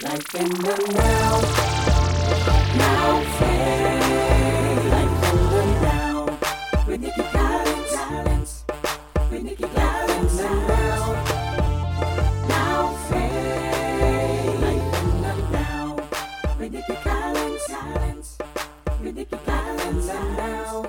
Life 0.00 0.32
in 0.36 0.48
the 0.48 0.76
now. 0.94 1.40
Now 2.76 3.20
phase. 3.38 4.84
Life 4.92 5.24
in 5.28 5.38
the 5.50 5.62
now. 5.82 6.38
With 6.86 7.00
Nikki 7.00 7.22
Collins. 7.32 8.64
With 9.28 9.42
Nikki 9.42 9.64
Collins 9.64 10.36
now. 10.38 11.14
Now 12.48 12.94
phase. 13.08 14.60
Life 14.60 15.02
in 15.02 15.22
the 15.22 15.34
now. 15.50 15.96
With 16.60 16.72
Nikki 16.72 16.94
Collins. 17.02 17.66
With 19.02 19.14
Nikki 19.16 19.36
Collins 19.44 20.06
now. 20.06 20.86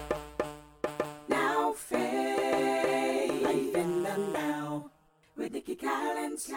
Now 1.27 1.73
phase. 1.73 3.41
Life 3.41 3.75
in 3.75 4.03
the 4.03 4.17
now. 4.33 4.91
With 5.35 5.51
Nikki 5.51 5.75
Collins. 5.75 6.47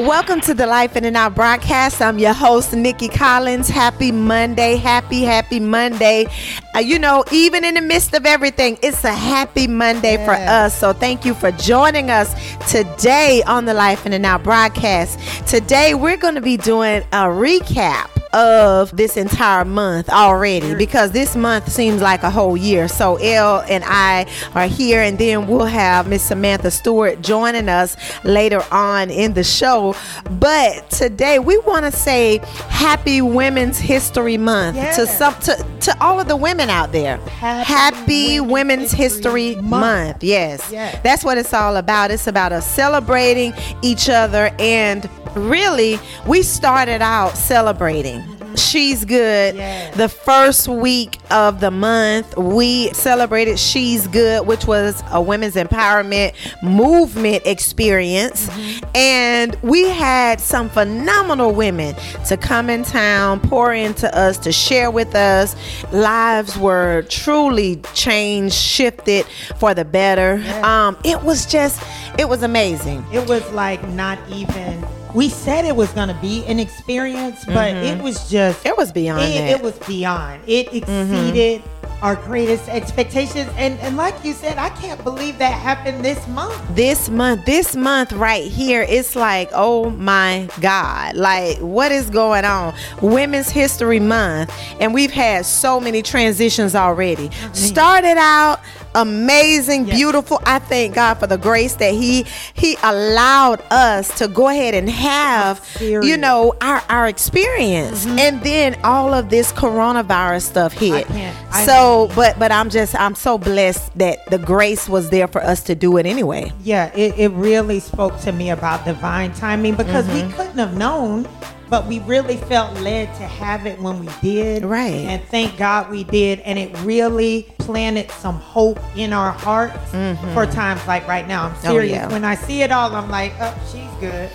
Welcome 0.00 0.40
to 0.40 0.54
the 0.54 0.66
Life 0.66 0.96
in 0.96 1.04
the 1.04 1.12
Now 1.12 1.30
broadcast. 1.30 2.02
I'm 2.02 2.18
your 2.18 2.32
host, 2.32 2.72
Nikki 2.72 3.06
Collins. 3.06 3.68
Happy 3.68 4.10
Monday. 4.10 4.74
Happy, 4.74 5.22
happy 5.22 5.60
Monday. 5.60 6.26
Uh, 6.74 6.80
you 6.80 6.98
know, 6.98 7.24
even 7.30 7.64
in 7.64 7.74
the 7.74 7.80
midst 7.80 8.12
of 8.12 8.26
everything, 8.26 8.76
it's 8.82 9.04
a 9.04 9.12
happy 9.12 9.68
Monday 9.68 10.16
for 10.24 10.32
us. 10.32 10.76
So 10.76 10.92
thank 10.92 11.24
you 11.24 11.32
for 11.32 11.52
joining 11.52 12.10
us 12.10 12.34
today 12.68 13.44
on 13.46 13.66
the 13.66 13.74
Life 13.74 14.04
in 14.04 14.10
the 14.10 14.18
Now 14.18 14.36
broadcast. 14.36 15.20
Today, 15.46 15.94
we're 15.94 16.16
going 16.16 16.34
to 16.34 16.40
be 16.40 16.56
doing 16.56 17.02
a 17.12 17.26
recap 17.28 18.10
of 18.34 18.94
this 18.96 19.16
entire 19.16 19.64
month 19.64 20.10
already 20.10 20.74
because 20.74 21.12
this 21.12 21.36
month 21.36 21.70
seems 21.70 22.02
like 22.02 22.22
a 22.24 22.30
whole 22.30 22.56
year. 22.56 22.88
So 22.88 23.16
Elle 23.16 23.60
and 23.68 23.84
I 23.86 24.26
are 24.54 24.66
here, 24.66 25.00
and 25.00 25.16
then 25.18 25.46
we'll 25.46 25.64
have 25.66 26.08
Miss 26.08 26.22
Samantha 26.24 26.70
Stewart 26.70 27.22
joining 27.22 27.68
us 27.68 27.96
later 28.24 28.62
on 28.72 29.10
in 29.10 29.34
the 29.34 29.44
show. 29.44 29.94
But 30.32 30.90
today 30.90 31.38
we 31.38 31.58
want 31.58 31.84
to 31.84 31.92
say 31.92 32.40
Happy 32.68 33.22
Women's 33.22 33.78
History 33.78 34.36
Month 34.36 34.76
to 34.96 35.06
some 35.06 35.34
to, 35.40 35.64
to 35.82 35.96
all 36.02 36.20
of 36.20 36.26
the 36.26 36.36
women 36.36 36.68
out 36.70 36.90
there. 36.92 37.18
Happy 37.28 38.40
Women's, 38.40 38.64
Women's 38.64 38.92
History, 38.92 39.48
History 39.54 39.62
Month. 39.62 39.70
Month. 39.70 40.24
Yes. 40.24 40.72
Yes. 40.72 40.98
That's 41.02 41.24
what 41.24 41.38
it's 41.38 41.54
all 41.54 41.76
about. 41.76 42.10
It's 42.10 42.26
about 42.26 42.52
us 42.52 42.66
celebrating 42.66 43.52
each 43.82 44.08
other 44.08 44.50
and 44.58 45.08
really 45.36 45.98
we 46.26 46.42
started 46.42 47.02
out 47.02 47.36
celebrating. 47.36 48.23
She's 48.56 49.04
good. 49.04 49.56
Yes. 49.56 49.96
The 49.96 50.08
first 50.08 50.68
week 50.68 51.18
of 51.30 51.60
the 51.60 51.70
month, 51.70 52.36
we 52.36 52.92
celebrated 52.92 53.58
She's 53.58 54.06
Good, 54.06 54.46
which 54.46 54.66
was 54.66 55.02
a 55.10 55.20
women's 55.20 55.54
empowerment 55.54 56.34
movement 56.62 57.42
experience. 57.46 58.48
And 58.94 59.56
we 59.62 59.88
had 59.88 60.40
some 60.40 60.68
phenomenal 60.68 61.52
women 61.52 61.94
to 62.26 62.36
come 62.36 62.70
in 62.70 62.84
town, 62.84 63.40
pour 63.40 63.72
into 63.72 64.14
us, 64.16 64.38
to 64.38 64.52
share 64.52 64.90
with 64.90 65.14
us. 65.14 65.56
Lives 65.92 66.56
were 66.58 67.04
truly 67.08 67.76
changed, 67.94 68.54
shifted 68.54 69.26
for 69.58 69.74
the 69.74 69.84
better. 69.84 70.42
Um, 70.64 70.96
it 71.04 71.22
was 71.22 71.46
just, 71.46 71.82
it 72.18 72.28
was 72.28 72.42
amazing. 72.42 73.04
It 73.12 73.28
was 73.28 73.48
like 73.52 73.86
not 73.88 74.18
even. 74.28 74.84
We 75.14 75.28
said 75.28 75.64
it 75.64 75.76
was 75.76 75.90
going 75.92 76.08
to 76.08 76.18
be 76.20 76.44
an 76.46 76.58
experience, 76.58 77.44
but 77.44 77.74
it 77.74 78.02
was 78.02 78.28
just. 78.28 78.58
Mm-hmm. 78.60 78.68
It 78.68 78.76
was 78.76 78.92
beyond 78.92 79.22
it. 79.22 79.26
Mm-hmm. 79.26 79.54
it 79.54 79.62
was 79.62 79.78
beyond. 79.86 80.42
It 80.46 80.74
exceeded 80.74 81.62
our 82.02 82.16
greatest 82.16 82.68
expectations, 82.68 83.48
and 83.56 83.78
and 83.80 83.96
like 83.96 84.14
you 84.24 84.34
said, 84.34 84.58
I 84.58 84.68
can't 84.70 85.02
believe 85.02 85.38
that 85.38 85.52
happened 85.52 86.04
this 86.04 86.26
month. 86.28 86.60
this 86.74 87.08
month 87.08 87.46
this 87.46 87.76
month 87.76 88.12
right 88.12 88.44
here 88.44 88.84
it's 88.88 89.14
like 89.16 89.48
oh 89.54 89.90
my 89.90 90.48
god 90.60 91.14
like 91.16 91.56
what 91.58 91.92
is 91.92 92.10
going 92.10 92.44
on 92.44 92.74
women's 93.00 93.48
history 93.48 94.00
month 94.00 94.52
and 94.80 94.92
we've 94.92 95.12
had 95.12 95.46
so 95.46 95.78
many 95.80 96.02
transitions 96.02 96.74
already 96.74 97.30
started 97.52 98.16
out 98.18 98.60
amazing 98.94 99.86
Yes. 99.86 99.96
beautiful 99.96 100.40
i 100.46 100.58
thank 100.58 100.94
god 100.94 101.14
for 101.14 101.26
the 101.26 101.36
grace 101.38 101.74
that 101.74 101.92
he 101.94 102.24
he 102.54 102.76
allowed 102.82 103.60
us 103.70 104.16
to 104.18 104.28
go 104.28 104.48
ahead 104.48 104.74
and 104.74 104.88
have 104.88 105.60
you 105.80 106.16
know 106.16 106.54
our 106.60 106.82
our 106.88 107.08
experience 107.08 108.06
and 108.06 108.40
then 108.42 108.78
all 108.84 109.12
of 109.14 109.30
this 109.30 109.52
coronavirus 109.52 110.42
stuff 110.42 110.72
hit 110.72 111.06
can't- 111.08 111.36
I 111.52 111.66
so 111.66 112.10
but 112.14 112.38
but 112.38 112.50
i'm 112.52 112.70
just 112.70 112.94
i'm 113.00 113.14
so 113.14 113.38
blessed 113.38 113.96
that 113.98 114.24
the 114.30 114.38
grace 114.38 114.88
was 114.88 115.10
there 115.10 115.28
for 115.28 115.42
us 115.42 115.62
to 115.64 115.74
do 115.74 115.96
it 115.96 116.06
anyway 116.06 116.52
Yeah, 116.62 116.90
it, 116.94 117.18
it 117.18 117.28
really 117.32 117.80
spoke 117.80 118.18
to 118.20 118.32
me 118.32 118.50
about 118.50 118.84
divine 118.84 119.32
timing 119.34 119.74
because 119.74 120.06
we 120.08 120.22
Mm-hmm. 120.22 120.36
couldn't 120.36 120.58
have 120.58 120.76
known, 120.76 121.28
but 121.68 121.86
we 121.86 121.98
really 122.00 122.36
felt 122.36 122.72
led 122.80 123.06
to 123.16 123.22
have 123.24 123.66
it 123.66 123.80
when 123.80 123.98
we 124.00 124.08
did. 124.22 124.64
Right. 124.64 124.94
And 125.10 125.22
thank 125.24 125.56
God 125.58 125.90
we 125.90 126.04
did. 126.04 126.40
And 126.40 126.58
it 126.58 126.70
really 126.82 127.46
planted 127.64 128.10
some 128.10 128.36
hope 128.36 128.78
in 128.96 129.12
our 129.12 129.32
hearts 129.32 129.90
for 130.34 130.46
times 130.46 130.86
like 130.86 131.06
right 131.08 131.26
now. 131.26 131.46
I'm 131.46 131.52
Mm-hmm. 131.54 131.66
Oh, 131.68 131.70
serious. 131.72 131.92
yeah. 131.92 132.08
When 132.12 132.24
I 132.24 132.34
see 132.34 132.62
it 132.62 132.70
all, 132.72 132.94
I'm 132.94 133.10
like, 133.10 133.32
oh, 133.40 133.54
she's 133.72 133.90
good. 134.00 134.30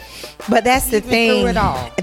But 0.50 0.64
that's 0.64 0.90
the 0.90 1.02
thing. 1.02 1.46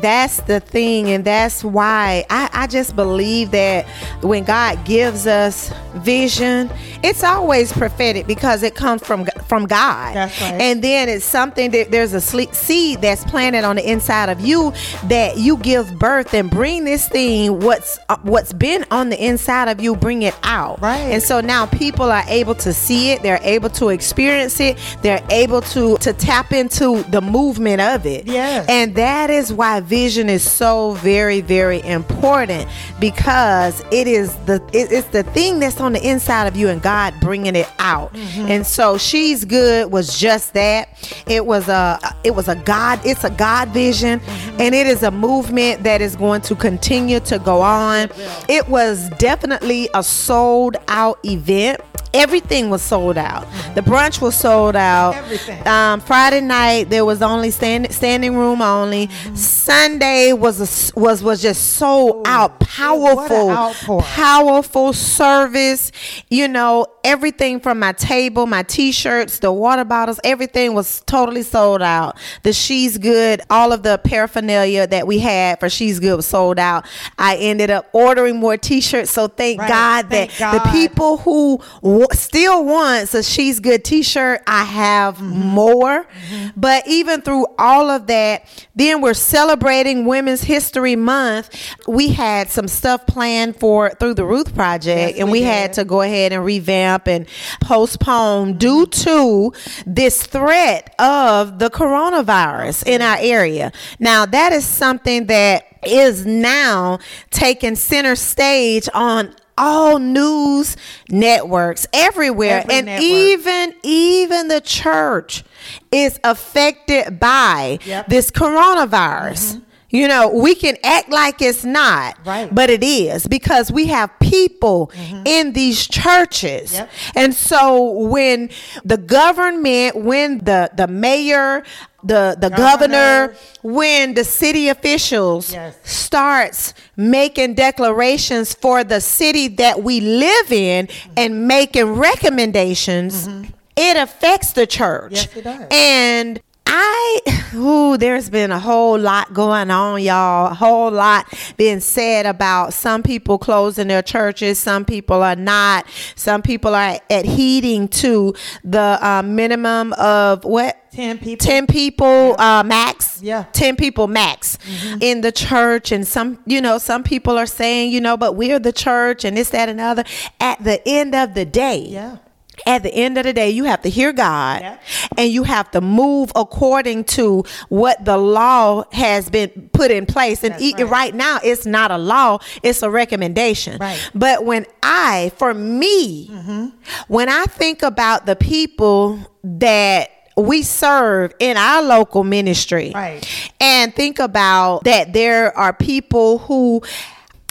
That's 0.00 0.40
the 0.42 0.60
thing, 0.60 1.10
and 1.10 1.24
that's 1.24 1.64
why 1.64 2.24
I, 2.30 2.48
I 2.52 2.66
just 2.66 2.94
believe 2.94 3.50
that 3.52 3.86
when 4.22 4.44
God 4.44 4.84
gives 4.84 5.26
us 5.26 5.72
vision, 5.96 6.70
it's 7.02 7.24
always 7.24 7.72
prophetic 7.72 8.26
because 8.26 8.62
it 8.62 8.74
comes 8.74 9.02
from 9.04 9.24
from 9.48 9.66
God. 9.66 10.14
That's 10.14 10.40
right. 10.40 10.60
And 10.60 10.82
then 10.82 11.08
it's 11.08 11.24
something 11.24 11.70
that 11.72 11.90
there's 11.90 12.12
a 12.12 12.20
seed 12.20 13.00
that's 13.00 13.24
planted 13.24 13.64
on 13.64 13.76
the 13.76 13.90
inside 13.90 14.28
of 14.28 14.40
you 14.40 14.72
that 15.04 15.38
you 15.38 15.56
give 15.58 15.98
birth 15.98 16.34
and 16.34 16.50
bring 16.50 16.84
this 16.84 17.08
thing 17.08 17.60
what's 17.60 17.98
uh, 18.08 18.16
what's 18.22 18.52
been 18.52 18.84
on 18.90 19.10
the 19.10 19.24
inside 19.24 19.68
of 19.68 19.80
you, 19.80 19.94
bring 19.96 20.22
it 20.22 20.34
out. 20.42 20.80
Right. 20.80 20.98
And 20.98 21.22
so 21.22 21.40
now 21.40 21.66
people 21.66 22.10
are 22.10 22.24
able 22.28 22.54
to 22.56 22.72
see 22.72 23.10
it. 23.12 23.22
They're 23.22 23.40
able 23.42 23.70
to 23.70 23.88
experience 23.90 24.58
it. 24.60 24.78
They're 25.02 25.24
able 25.30 25.60
to 25.62 25.96
to 25.98 26.12
tap 26.12 26.52
into 26.52 27.02
the 27.10 27.20
movement 27.20 27.80
of 27.80 28.06
it. 28.06 28.26
Yes. 28.26 28.66
And 28.68 28.94
that 28.96 29.30
is 29.30 29.52
why 29.52 29.80
vision 29.80 30.28
is 30.28 30.42
so 30.48 30.92
very, 30.92 31.40
very 31.40 31.82
important 31.82 32.68
because 33.00 33.84
it 33.92 34.06
is 34.06 34.34
the 34.46 34.56
it- 34.72 34.90
it's 34.92 35.08
the 35.08 35.22
thing 35.22 35.58
that's 35.60 35.80
on 35.80 35.92
the 35.92 36.06
inside 36.06 36.46
of 36.46 36.56
you 36.56 36.68
and 36.68 36.82
God 36.82 37.14
bringing 37.20 37.54
it 37.56 37.68
out. 37.78 38.14
And 38.36 38.66
so 38.66 38.98
she's 38.98 39.35
good 39.44 39.92
was 39.92 40.18
just 40.18 40.54
that. 40.54 40.88
It 41.26 41.44
was 41.44 41.68
a 41.68 41.98
it 42.24 42.34
was 42.34 42.48
a 42.48 42.56
God. 42.56 43.00
It's 43.04 43.24
a 43.24 43.30
God 43.30 43.68
vision, 43.68 44.20
and 44.58 44.74
it 44.74 44.86
is 44.86 45.02
a 45.02 45.10
movement 45.10 45.82
that 45.84 46.00
is 46.00 46.16
going 46.16 46.42
to 46.42 46.54
continue 46.54 47.20
to 47.20 47.38
go 47.38 47.60
on. 47.60 48.10
It 48.48 48.68
was 48.68 49.08
definitely 49.18 49.88
a 49.94 50.02
sold 50.02 50.76
out 50.88 51.18
event. 51.24 51.80
Everything 52.14 52.70
was 52.70 52.80
sold 52.80 53.18
out. 53.18 53.46
The 53.74 53.82
brunch 53.82 54.22
was 54.22 54.34
sold 54.34 54.74
out. 54.74 55.14
Everything. 55.16 55.66
Um, 55.68 56.00
Friday 56.00 56.40
night 56.40 56.88
there 56.88 57.04
was 57.04 57.20
only 57.20 57.50
stand, 57.50 57.92
standing 57.92 58.36
room 58.36 58.62
only. 58.62 59.10
Sunday 59.34 60.32
was 60.32 60.60
a 60.60 60.98
was 60.98 61.22
was 61.22 61.42
just 61.42 61.74
sold 61.74 62.26
out. 62.26 62.58
Powerful, 62.60 63.74
powerful 64.00 64.92
service. 64.94 65.92
You 66.30 66.48
know 66.48 66.86
everything 67.06 67.60
from 67.60 67.78
my 67.78 67.92
table, 67.92 68.46
my 68.46 68.62
t-shirts, 68.64 69.38
the 69.38 69.52
water 69.52 69.84
bottles, 69.84 70.20
everything 70.24 70.74
was 70.74 71.00
totally 71.02 71.42
sold 71.42 71.80
out. 71.80 72.18
The 72.42 72.52
She's 72.52 72.98
Good, 72.98 73.40
all 73.48 73.72
of 73.72 73.82
the 73.82 73.98
paraphernalia 73.98 74.86
that 74.88 75.06
we 75.06 75.20
had 75.20 75.60
for 75.60 75.70
She's 75.70 76.00
Good 76.00 76.16
was 76.16 76.26
sold 76.26 76.58
out. 76.58 76.84
I 77.18 77.36
ended 77.36 77.70
up 77.70 77.88
ordering 77.92 78.40
more 78.40 78.56
t-shirts. 78.56 79.10
So 79.10 79.28
thank 79.28 79.60
Right. 79.60 79.68
God 79.68 80.10
Thank 80.10 80.36
that 80.38 80.64
the 80.64 80.70
people 80.70 81.18
who 81.18 81.60
w- 81.82 82.06
still 82.12 82.64
wants 82.64 83.14
a 83.14 83.22
she's 83.22 83.60
good 83.60 83.84
t-shirt 83.84 84.42
i 84.46 84.64
have 84.64 85.16
mm-hmm. 85.16 85.28
more 85.28 86.04
mm-hmm. 86.04 86.48
but 86.56 86.86
even 86.86 87.20
through 87.22 87.46
all 87.58 87.90
of 87.90 88.06
that 88.06 88.44
then 88.74 89.00
we're 89.00 89.14
celebrating 89.14 90.04
women's 90.04 90.42
history 90.42 90.96
month 90.96 91.74
we 91.86 92.08
had 92.08 92.48
some 92.48 92.68
stuff 92.68 93.06
planned 93.06 93.56
for 93.56 93.90
through 93.90 94.14
the 94.14 94.24
ruth 94.24 94.54
project 94.54 95.12
Yes, 95.12 95.20
and 95.20 95.30
we 95.30 95.36
we 95.40 95.42
had 95.42 95.74
to 95.74 95.84
go 95.84 96.00
ahead 96.00 96.32
and 96.32 96.44
revamp 96.44 96.95
and 97.06 97.26
postpone 97.60 98.56
due 98.58 98.86
to 98.86 99.52
this 99.86 100.26
threat 100.26 100.94
of 100.98 101.58
the 101.58 101.68
coronavirus 101.70 102.86
in 102.86 103.02
our 103.02 103.18
area 103.20 103.70
now 103.98 104.24
that 104.26 104.52
is 104.52 104.64
something 104.66 105.26
that 105.26 105.64
is 105.86 106.24
now 106.26 106.98
taking 107.30 107.76
center 107.76 108.16
stage 108.16 108.88
on 108.94 109.34
all 109.58 109.98
news 109.98 110.76
networks 111.08 111.86
everywhere 111.92 112.60
Every 112.62 112.74
and 112.74 112.86
network. 112.86 113.02
even 113.04 113.74
even 113.82 114.48
the 114.48 114.60
church 114.60 115.44
is 115.90 116.18
affected 116.24 117.18
by 117.18 117.78
Yep. 117.84 118.04
Mm-hmm. 118.04 118.10
this 118.10 118.30
coronavirus 118.30 119.62
you 119.90 120.08
know 120.08 120.28
we 120.28 120.54
can 120.54 120.76
act 120.82 121.10
like 121.10 121.40
it's 121.40 121.64
not 121.64 122.18
Right. 122.26 122.52
but 122.54 122.70
it 122.70 122.82
is 122.82 123.26
because 123.26 123.70
we 123.70 123.86
have 123.86 124.10
people 124.20 124.90
mm-hmm. 124.94 125.22
in 125.26 125.52
these 125.52 125.86
churches 125.86 126.72
Yep. 126.74 126.90
and 127.14 127.34
so 127.34 127.90
when 127.90 128.50
the 128.84 128.96
government 128.96 129.96
when 129.96 130.38
the 130.38 130.70
the 130.76 130.86
mayor 130.86 131.62
the 132.04 132.36
the 132.38 132.50
Governor. 132.50 133.32
governor, 133.32 133.34
when 133.62 134.14
the 134.14 134.22
city 134.22 134.68
officials 134.68 135.52
Yes. 135.52 135.76
starts 135.82 136.72
making 136.96 137.54
declarations 137.54 138.54
for 138.54 138.84
the 138.84 139.00
city 139.00 139.48
that 139.48 139.82
we 139.82 140.00
live 140.00 140.52
in 140.52 140.86
mm-hmm. 140.86 141.12
and 141.16 141.48
making 141.48 141.94
recommendations, 141.94 143.26
mm-hmm. 143.26 143.50
it 143.76 143.96
affects 143.96 144.52
the 144.52 144.66
church. 144.66 145.12
Yes, 145.12 145.36
it 145.36 145.44
does. 145.44 145.66
And 145.70 146.40
I, 146.66 147.52
ooh, 147.54 147.96
there's 147.96 148.28
been 148.28 148.50
a 148.50 148.58
whole 148.58 148.98
lot 148.98 149.32
going 149.32 149.70
on, 149.70 150.02
y'all. 150.02 150.50
A 150.50 150.54
whole 150.54 150.90
lot 150.90 151.32
being 151.56 151.80
said 151.80 152.26
about 152.26 152.74
some 152.74 153.02
people 153.02 153.38
closing 153.38 153.88
their 153.88 154.02
churches, 154.02 154.58
some 154.58 154.84
people 154.84 155.22
are 155.22 155.36
not. 155.36 155.86
Some 156.16 156.42
people 156.42 156.74
are 156.74 156.98
adhering 157.08 157.88
to 157.88 158.34
the 158.64 158.98
uh, 159.00 159.22
minimum 159.24 159.92
of 159.94 160.44
what? 160.44 160.76
10 160.92 161.18
people. 161.18 161.44
10 161.46 161.66
people 161.66 162.40
uh, 162.40 162.62
max. 162.64 163.20
Yeah. 163.22 163.42
Mm-hmm. 163.42 163.52
10 163.52 163.76
people 163.76 164.06
max 164.08 164.58
in 165.00 165.20
the 165.20 165.30
church. 165.30 165.92
And 165.92 166.06
some, 166.08 166.38
you 166.46 166.60
know, 166.60 166.78
some 166.78 167.02
people 167.02 167.36
are 167.38 167.46
saying, 167.46 167.92
you 167.92 168.00
know, 168.00 168.16
but 168.16 168.32
we're 168.32 168.58
the 168.58 168.72
church 168.72 169.24
and 169.24 169.36
this, 169.36 169.50
that, 169.50 169.68
and 169.68 169.80
other. 169.80 170.04
At 170.40 170.64
the 170.64 170.80
end 170.88 171.14
of 171.14 171.34
the 171.34 171.44
day, 171.44 171.78
Yeah. 171.88 172.16
At 172.64 172.82
the 172.82 172.92
end 172.94 173.18
of 173.18 173.24
the 173.24 173.32
day, 173.32 173.50
you 173.50 173.64
have 173.64 173.82
to 173.82 173.90
hear 173.90 174.12
God 174.12 174.78
and 175.18 175.30
you 175.30 175.42
have 175.42 175.70
to 175.72 175.80
move 175.80 176.32
according 176.34 177.04
to 177.04 177.44
what 177.68 178.04
the 178.04 178.16
law 178.16 178.84
has 178.92 179.28
been 179.28 179.68
put 179.72 179.90
in 179.90 180.06
place. 180.06 180.42
And 180.42 180.60
e- 180.60 180.74
right. 180.78 180.88
right 180.90 181.14
now, 181.14 181.38
it's 181.44 181.66
not 181.66 181.90
a 181.90 181.98
law, 181.98 182.38
it's 182.62 182.82
a 182.82 182.90
recommendation. 182.90 183.78
Right. 183.78 184.10
But 184.14 184.44
when 184.44 184.64
I, 184.82 185.32
for 185.36 185.52
me, 185.52 186.28
Mm-hmm. 186.28 186.66
when 187.08 187.28
I 187.28 187.44
think 187.44 187.82
about 187.82 188.26
the 188.26 188.36
people 188.36 189.18
that 189.44 190.10
we 190.36 190.62
serve 190.62 191.32
in 191.38 191.56
our 191.56 191.82
local 191.82 192.22
ministry 192.24 192.92
Right. 192.94 193.26
and 193.60 193.94
think 193.94 194.18
about 194.18 194.84
that 194.84 195.12
there 195.12 195.56
are 195.56 195.72
people 195.72 196.38
who 196.38 196.82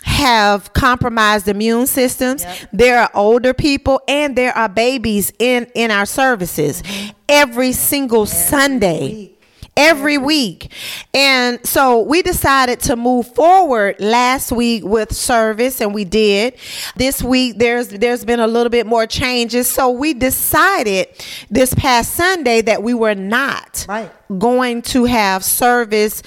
have 0.06 0.72
compromised 0.74 1.48
immune 1.48 1.88
systems 1.88 2.44
Yep. 2.44 2.58
there 2.72 3.00
are 3.00 3.10
older 3.16 3.54
people 3.54 4.00
and 4.08 4.36
there 4.36 4.56
are 4.56 4.70
babies 4.70 5.34
in 5.40 5.66
in 5.74 5.90
our 5.92 6.06
services 6.06 6.84
every 7.28 7.72
single 7.72 8.26
sunday 8.26 9.00
Mm-hmm. 9.10 9.16
week. 9.18 9.32
every 9.78 10.18
week 10.18 10.72
and 11.14 11.60
so 11.66 12.02
we 12.02 12.22
decided 12.22 12.80
to 12.82 12.96
move 12.96 13.28
forward 13.36 13.96
last 14.00 14.52
week 14.52 14.84
with 14.86 15.12
service 15.12 15.82
and 15.82 15.94
we 15.94 16.06
did 16.06 16.54
this 16.96 17.22
week 17.24 17.58
there's 17.58 17.88
there's 17.90 18.24
been 18.24 18.40
a 18.40 18.48
little 18.48 18.70
bit 18.70 18.86
more 18.86 19.06
changes 19.08 19.68
so 19.68 19.90
we 19.90 20.14
decided 20.14 21.08
this 21.50 21.74
past 21.74 22.14
sunday 22.14 22.62
that 22.62 22.84
we 22.84 22.94
were 22.94 23.16
not 23.16 23.86
Right. 23.90 24.12
going 24.40 24.82
to 24.94 25.06
have 25.06 25.44
service 25.44 26.22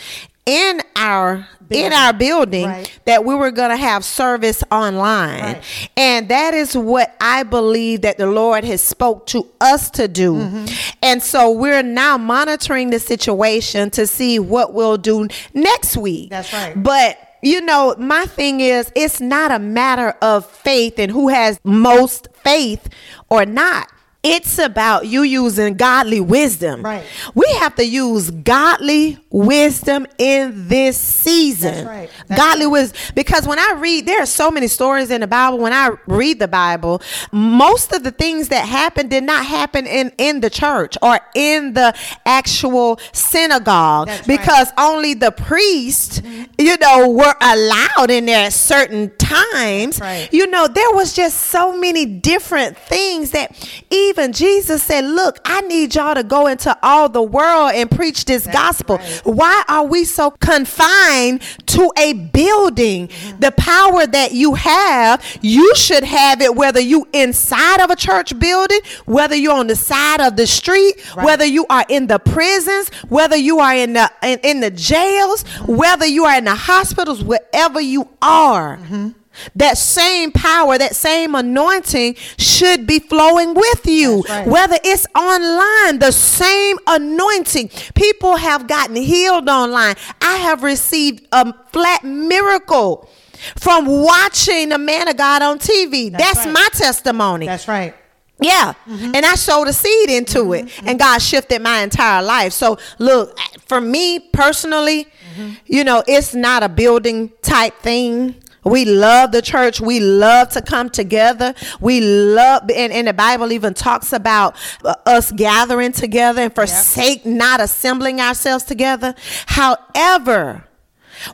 in 0.44 0.80
our 0.96 1.46
in 1.70 1.92
our 1.92 2.12
building 2.12 2.66
Right. 2.66 3.00
that 3.04 3.24
we 3.24 3.34
were 3.34 3.50
going 3.50 3.70
to 3.70 3.76
have 3.76 4.04
service 4.04 4.62
online 4.70 5.40
Right. 5.42 5.62
and 5.96 6.28
that 6.28 6.54
is 6.54 6.76
what 6.76 7.14
i 7.20 7.42
believe 7.42 8.02
that 8.02 8.16
the 8.18 8.26
lord 8.26 8.64
has 8.64 8.80
spoke 8.82 9.26
to 9.28 9.46
us 9.60 9.90
to 9.90 10.08
do 10.08 10.34
Mm-hmm. 10.34 10.66
and 11.02 11.22
so 11.22 11.50
we're 11.50 11.82
now 11.82 12.16
monitoring 12.18 12.90
the 12.90 12.98
situation 12.98 13.90
to 13.90 14.06
see 14.06 14.38
what 14.38 14.72
we'll 14.74 14.96
do 14.98 15.28
next 15.54 15.96
week 15.96 16.30
That's 16.30 16.52
right. 16.52 16.80
but 16.82 17.18
you 17.42 17.60
know 17.60 17.94
my 17.98 18.24
thing 18.24 18.60
is 18.60 18.90
it's 18.96 19.20
not 19.20 19.50
a 19.52 19.58
matter 19.58 20.10
of 20.22 20.44
faith 20.46 20.98
and 20.98 21.10
who 21.12 21.28
has 21.28 21.60
most 21.64 22.28
faith 22.34 22.88
or 23.30 23.44
not 23.46 23.88
it's 24.24 24.58
about 24.58 25.06
you 25.06 25.22
using 25.22 25.74
godly 25.74 26.20
wisdom. 26.20 26.82
Right. 26.82 27.04
We 27.36 27.46
have 27.60 27.76
to 27.76 27.84
use 27.84 28.30
godly 28.30 29.16
wisdom 29.30 30.08
in 30.18 30.66
this 30.66 30.98
season. 30.98 31.72
That's 31.72 31.86
right. 31.86 32.10
That's 32.26 32.40
godly 32.40 32.66
wisdom. 32.66 33.00
Because 33.14 33.46
when 33.46 33.60
I 33.60 33.74
read, 33.78 34.06
there 34.06 34.20
are 34.20 34.26
so 34.26 34.50
many 34.50 34.66
stories 34.66 35.12
in 35.12 35.20
the 35.20 35.28
Bible. 35.28 35.58
When 35.58 35.72
I 35.72 35.90
read 36.08 36.40
the 36.40 36.48
Bible, 36.48 37.00
most 37.30 37.92
of 37.92 38.02
the 38.02 38.10
things 38.10 38.48
that 38.48 38.66
happened 38.66 39.10
did 39.10 39.22
not 39.22 39.46
happen 39.46 39.86
in, 39.86 40.12
in 40.18 40.40
the 40.40 40.50
church 40.50 40.98
or 41.00 41.20
in 41.36 41.74
the 41.74 41.94
actual 42.26 42.98
synagogue 43.12 44.08
That's 44.08 44.26
right. 44.26 44.38
because 44.38 44.72
only 44.76 45.14
the 45.14 45.30
priests, 45.30 46.20
mm-hmm. 46.20 46.44
you 46.58 46.76
know, 46.78 47.08
were 47.08 47.34
allowed 47.40 48.10
in 48.10 48.26
there 48.26 48.46
at 48.46 48.52
certain 48.52 49.14
times. 49.16 50.00
Right. 50.00 50.28
You 50.32 50.48
know, 50.48 50.66
there 50.66 50.90
was 50.90 51.14
just 51.14 51.38
so 51.38 51.76
many 51.76 52.04
different 52.04 52.76
things 52.76 53.30
that 53.30 53.54
even 53.90 54.07
Jesus 54.32 54.82
said, 54.82 55.04
Look, 55.04 55.38
I 55.44 55.60
need 55.62 55.94
y'all 55.94 56.14
to 56.14 56.22
go 56.22 56.46
into 56.46 56.76
all 56.82 57.08
the 57.08 57.22
world 57.22 57.72
and 57.74 57.90
preach 57.90 58.24
this 58.24 58.46
gospel. 58.46 58.96
right. 58.96 59.20
Why 59.24 59.62
are 59.68 59.84
we 59.84 60.04
so 60.04 60.30
confined 60.32 61.42
to 61.66 61.92
a 61.96 62.12
building? 62.12 63.08
Mm-hmm. 63.08 63.40
The 63.40 63.52
power 63.52 64.06
that 64.06 64.32
you 64.32 64.54
have, 64.54 65.22
you 65.42 65.74
should 65.74 66.04
have 66.04 66.40
it 66.40 66.54
whether 66.54 66.80
you 66.80 67.06
inside 67.12 67.80
of 67.80 67.90
a 67.90 67.96
church 67.96 68.38
building, 68.38 68.80
whether 69.06 69.34
you're 69.36 69.52
on 69.56 69.66
the 69.66 69.76
side 69.76 70.20
of 70.20 70.36
the 70.36 70.46
street, 70.46 70.94
Right. 71.16 71.24
whether 71.24 71.44
you 71.44 71.66
are 71.70 71.84
in 71.88 72.06
the 72.06 72.18
prisons, 72.18 72.88
whether 73.08 73.36
you 73.36 73.58
are 73.60 73.74
in 73.74 73.92
the 73.94 74.10
in, 74.22 74.38
in 74.42 74.60
the 74.60 74.70
jails, 74.70 75.44
Mm-hmm. 75.44 75.76
whether 75.76 76.06
you 76.06 76.24
are 76.24 76.36
in 76.38 76.44
the 76.44 76.54
hospitals, 76.54 77.22
wherever 77.22 77.80
you 77.80 78.08
are. 78.22 78.76
Mm-hmm. 78.78 79.08
That 79.54 79.78
same 79.78 80.32
power, 80.32 80.78
that 80.78 80.94
same 80.96 81.34
anointing 81.34 82.14
should 82.38 82.86
be 82.86 82.98
flowing 82.98 83.54
with 83.54 83.86
you. 83.86 84.22
Right. 84.28 84.46
Whether 84.46 84.76
it's 84.84 85.06
online, 85.14 85.98
the 85.98 86.12
same 86.12 86.76
anointing. 86.86 87.70
People 87.94 88.36
have 88.36 88.66
gotten 88.66 88.96
healed 88.96 89.48
online. 89.48 89.96
I 90.20 90.36
have 90.36 90.62
received 90.62 91.26
a 91.32 91.52
flat 91.72 92.04
miracle 92.04 93.08
from 93.56 93.86
watching 93.86 94.72
a 94.72 94.78
man 94.78 95.08
of 95.08 95.16
God 95.16 95.42
on 95.42 95.58
TV. 95.58 96.10
That's 96.10 96.24
That's, 96.24 96.46
right. 96.46 96.52
my 96.52 96.68
testimony. 96.72 97.46
That's 97.46 97.68
right. 97.68 97.94
Yeah. 98.40 98.74
Mm-hmm. 98.88 99.12
And 99.16 99.26
I 99.26 99.34
sowed 99.34 99.66
a 99.68 99.72
seed 99.72 100.10
into 100.10 100.52
it 100.52 100.70
and 100.86 100.96
God 100.98 101.20
shifted 101.20 101.60
my 101.60 101.80
entire 101.82 102.22
life. 102.22 102.52
So 102.52 102.78
look, 102.98 103.36
for 103.66 103.80
me 103.80 104.20
personally, 104.20 105.08
Mm-hmm. 105.38 105.52
you 105.66 105.84
know, 105.84 106.02
it's 106.08 106.34
not 106.34 106.64
a 106.64 106.68
building 106.68 107.30
type 107.42 107.74
thing. 107.80 108.34
We 108.64 108.84
love 108.84 109.32
the 109.32 109.42
church. 109.42 109.80
We 109.80 110.00
love 110.00 110.50
to 110.50 110.62
come 110.62 110.90
together. 110.90 111.54
We 111.80 112.00
love, 112.00 112.62
and, 112.74 112.92
and 112.92 113.08
the 113.08 113.12
Bible 113.12 113.52
even 113.52 113.74
talks 113.74 114.12
about 114.12 114.56
uh, 114.84 114.94
us 115.06 115.32
gathering 115.32 115.92
together 115.92 116.42
and 116.42 116.54
forsake 116.54 117.24
not 117.24 117.60
assembling 117.60 118.20
ourselves 118.20 118.64
together. 118.64 119.14
However, 119.46 120.67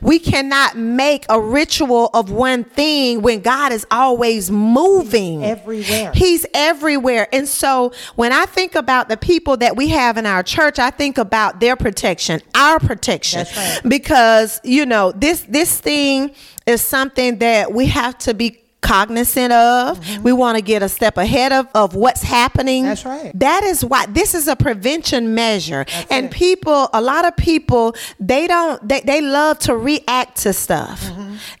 we 0.01 0.19
cannot 0.19 0.77
make 0.77 1.25
a 1.29 1.39
ritual 1.39 2.09
of 2.13 2.31
one 2.31 2.63
thing 2.63 3.21
when 3.21 3.41
God 3.41 3.71
is 3.71 3.85
always 3.91 4.51
moving 4.51 5.43
Everywhere. 5.43 6.11
He's 6.13 6.45
everywhere. 6.53 7.27
And 7.33 7.47
so 7.47 7.93
when 8.15 8.31
I 8.31 8.45
think 8.45 8.75
about 8.75 9.09
the 9.09 9.17
people 9.17 9.57
that 9.57 9.75
we 9.75 9.89
have 9.89 10.17
in 10.17 10.25
our 10.25 10.43
church, 10.43 10.79
I 10.79 10.89
think 10.89 11.17
about 11.17 11.59
their 11.59 11.75
protection, 11.75 12.41
our 12.53 12.79
protection. 12.79 13.45
Right. 13.55 13.81
Because, 13.87 14.59
you 14.63 14.85
know, 14.85 15.11
this 15.11 15.41
this 15.47 15.79
thing 15.79 16.35
is 16.65 16.81
something 16.81 17.39
that 17.39 17.73
we 17.73 17.87
have 17.87 18.17
to 18.19 18.33
be 18.33 18.61
cognizant 18.85 19.51
of. 19.53 20.23
We 20.23 20.31
want 20.33 20.57
to 20.57 20.61
get 20.61 20.83
a 20.83 20.89
step 20.89 21.17
ahead 21.17 21.51
of, 21.51 21.67
of 21.73 21.95
what's 21.95 22.21
happening. 22.21 22.83
Mm-hmm. 22.83 22.89
That's 22.89 23.05
right. 23.05 23.31
That 23.39 23.63
is 23.63 23.83
why 23.83 24.05
this 24.05 24.33
is 24.35 24.47
a 24.47 24.55
prevention 24.55 25.33
measure. 25.35 25.85
and 26.09 26.25
it. 26.27 26.31
people, 26.31 26.89
a 26.93 27.01
lot 27.01 27.25
of 27.25 27.35
people, 27.35 27.95
they 28.19 28.47
don't 28.47 28.87
they, 28.87 29.01
they 29.01 29.21
love 29.21 29.59
to 29.59 29.75
react 29.75 30.37
to 30.43 30.53
stuff. 30.53 31.09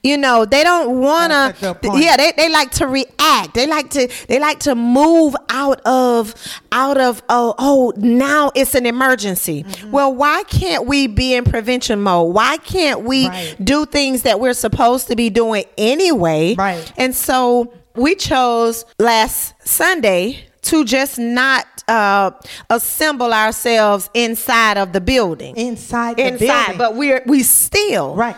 You 0.03 0.17
know, 0.17 0.45
they 0.45 0.63
don't 0.63 0.99
want 1.01 1.25
Mm-hmm. 1.25 1.61
That's 1.61 1.79
to 1.81 1.99
yeah, 1.99 2.17
they, 2.17 2.33
they 2.37 2.49
like 2.49 2.71
to 2.71 2.87
react. 2.87 3.53
They 3.55 3.65
like 3.67 3.89
to 3.91 4.07
they 4.27 4.39
like 4.39 4.59
to 4.59 4.75
move 4.75 5.35
out 5.49 5.81
of 5.85 6.33
out 6.71 6.99
of 6.99 7.23
oh 7.29 7.55
oh 7.57 7.93
now 7.97 8.51
it's 8.53 8.75
an 8.75 8.85
emergency. 8.85 9.63
Mm-hmm. 9.63 9.91
Well, 9.91 10.13
why 10.13 10.43
can't 10.43 10.85
we 10.85 11.07
be 11.07 11.33
in 11.33 11.43
prevention 11.45 12.01
mode? 12.01 12.33
Why 12.35 12.57
can't 12.57 13.01
we 13.03 13.27
Right. 13.27 13.55
do 13.63 13.85
things 13.85 14.21
that 14.23 14.39
we're 14.39 14.53
supposed 14.53 15.07
to 15.07 15.15
be 15.15 15.29
doing 15.29 15.65
anyway? 15.77 16.53
Right. 16.55 16.91
And 16.97 17.14
so 17.15 17.73
we 17.95 18.15
chose 18.15 18.85
last 18.99 19.53
Sunday 19.67 20.45
to 20.63 20.83
just 20.83 21.17
not 21.19 21.65
uh, 21.87 22.31
assemble 22.69 23.31
ourselves 23.33 24.09
inside 24.13 24.77
of 24.77 24.91
the 24.93 25.01
building. 25.01 25.55
Inside 25.55 26.17
the 26.17 26.27
inside, 26.27 26.47
building. 26.47 26.77
but 26.77 26.95
we're 26.95 27.21
we 27.27 27.43
still 27.43 28.15
Right. 28.15 28.35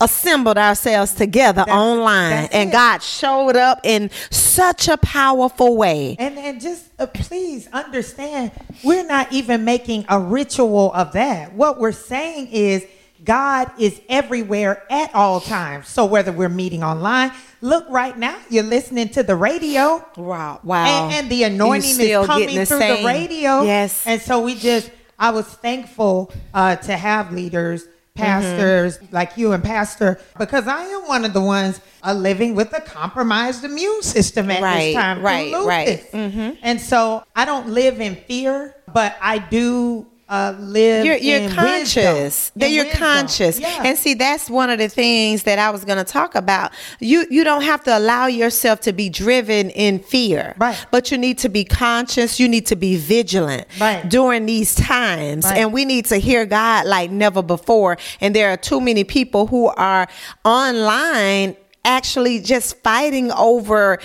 assembled 0.00 0.58
ourselves 0.58 1.14
together 1.14 1.62
That's- 1.64 1.76
online 1.76 2.30
that's 2.30 2.54
and 2.54 2.70
it. 2.70 2.72
God 2.72 3.02
showed 3.02 3.56
up 3.56 3.80
in 3.84 4.10
such 4.30 4.88
a 4.88 4.96
powerful 4.96 5.76
way. 5.76 6.16
And 6.18 6.36
and 6.38 6.60
just 6.60 6.86
uh, 6.98 7.06
please 7.06 7.68
understand, 7.72 8.50
we're 8.82 9.06
not 9.06 9.32
even 9.32 9.64
making 9.64 10.04
a 10.08 10.18
ritual 10.18 10.92
of 10.92 11.12
that. 11.12 11.52
What 11.54 11.78
we're 11.78 11.92
saying 11.92 12.48
is 12.48 12.84
God 13.24 13.70
is 13.78 14.00
everywhere 14.08 14.82
at 14.90 15.14
all 15.14 15.40
times. 15.40 15.88
So 15.88 16.04
whether 16.06 16.30
we're 16.32 16.48
meeting 16.48 16.82
online, 16.84 17.32
look 17.60 17.84
right 17.90 18.16
now, 18.16 18.36
you're 18.48 18.62
listening 18.62 19.08
to 19.10 19.22
the 19.22 19.34
radio. 19.36 20.04
Wow. 20.16 20.60
Wow. 20.62 20.86
And, 20.86 21.14
and 21.14 21.30
the 21.30 21.42
anointing 21.44 21.98
is 22.00 22.26
coming 22.26 22.54
the 22.56 22.66
through 22.66 22.78
same- 22.78 23.02
the 23.02 23.06
radio. 23.08 23.62
Yes. 23.62 24.06
And 24.06 24.20
so 24.22 24.40
we 24.40 24.54
just 24.54 24.90
I 25.18 25.30
was 25.30 25.46
thankful 25.46 26.32
uh, 26.54 26.76
to 26.76 26.96
have 26.96 27.32
leaders, 27.32 27.86
pastors 28.14 28.98
like 29.10 29.36
you 29.36 29.52
and 29.52 29.62
pastor, 29.64 30.20
because 30.38 30.66
I 30.68 30.84
am 30.84 31.08
one 31.08 31.24
of 31.24 31.32
the 31.32 31.40
ones 31.40 31.80
uh, 32.04 32.12
living 32.12 32.54
with 32.54 32.72
a 32.72 32.80
compromised 32.80 33.64
immune 33.64 34.02
system 34.02 34.50
at 34.50 34.62
Right, 34.62 34.78
this 34.86 34.94
time. 34.94 35.16
through 35.18 35.26
right, 35.26 35.52
right. 35.66 36.14
lupus. 36.14 36.58
And 36.62 36.80
so 36.80 37.24
I 37.34 37.44
don't 37.44 37.68
live 37.70 38.00
in 38.00 38.14
fear, 38.14 38.74
but 38.92 39.16
I 39.20 39.38
do 39.38 40.06
uh, 40.28 40.54
live 40.58 41.04
you're, 41.06 41.16
you're 41.16 41.40
in 41.40 41.50
conscious 41.50 41.94
wisdom. 41.96 42.60
that 42.60 42.70
you're 42.70 42.84
wisdom. 42.84 42.98
conscious 43.00 43.58
Yeah. 43.60 43.82
and 43.84 43.96
see 43.98 44.14
that's 44.14 44.50
one 44.50 44.68
of 44.70 44.78
the 44.78 44.88
things 44.88 45.44
that 45.44 45.58
i 45.58 45.70
was 45.70 45.84
going 45.84 45.98
to 45.98 46.04
talk 46.04 46.34
about 46.34 46.72
you 47.00 47.26
you 47.30 47.44
don't 47.44 47.62
have 47.62 47.82
to 47.84 47.96
allow 47.96 48.26
yourself 48.26 48.80
to 48.80 48.92
be 48.92 49.08
driven 49.08 49.70
in 49.70 49.98
fear 50.00 50.54
Right. 50.58 50.76
but 50.90 51.10
you 51.10 51.18
need 51.18 51.38
to 51.38 51.48
be 51.48 51.64
conscious 51.64 52.38
you 52.38 52.48
need 52.48 52.66
to 52.66 52.76
be 52.76 52.96
vigilant 52.96 53.66
Right. 53.80 54.06
during 54.08 54.46
these 54.46 54.74
times 54.74 55.44
Right. 55.46 55.58
and 55.58 55.72
we 55.72 55.84
need 55.84 56.04
to 56.06 56.16
hear 56.16 56.44
god 56.44 56.86
like 56.86 57.10
never 57.10 57.42
before 57.42 57.96
and 58.20 58.34
there 58.34 58.50
are 58.52 58.56
too 58.56 58.80
many 58.80 59.04
people 59.04 59.46
who 59.46 59.68
are 59.68 60.08
online 60.44 61.56
actually 61.84 62.40
just 62.40 62.76
fighting 62.82 63.30
over 63.32 63.98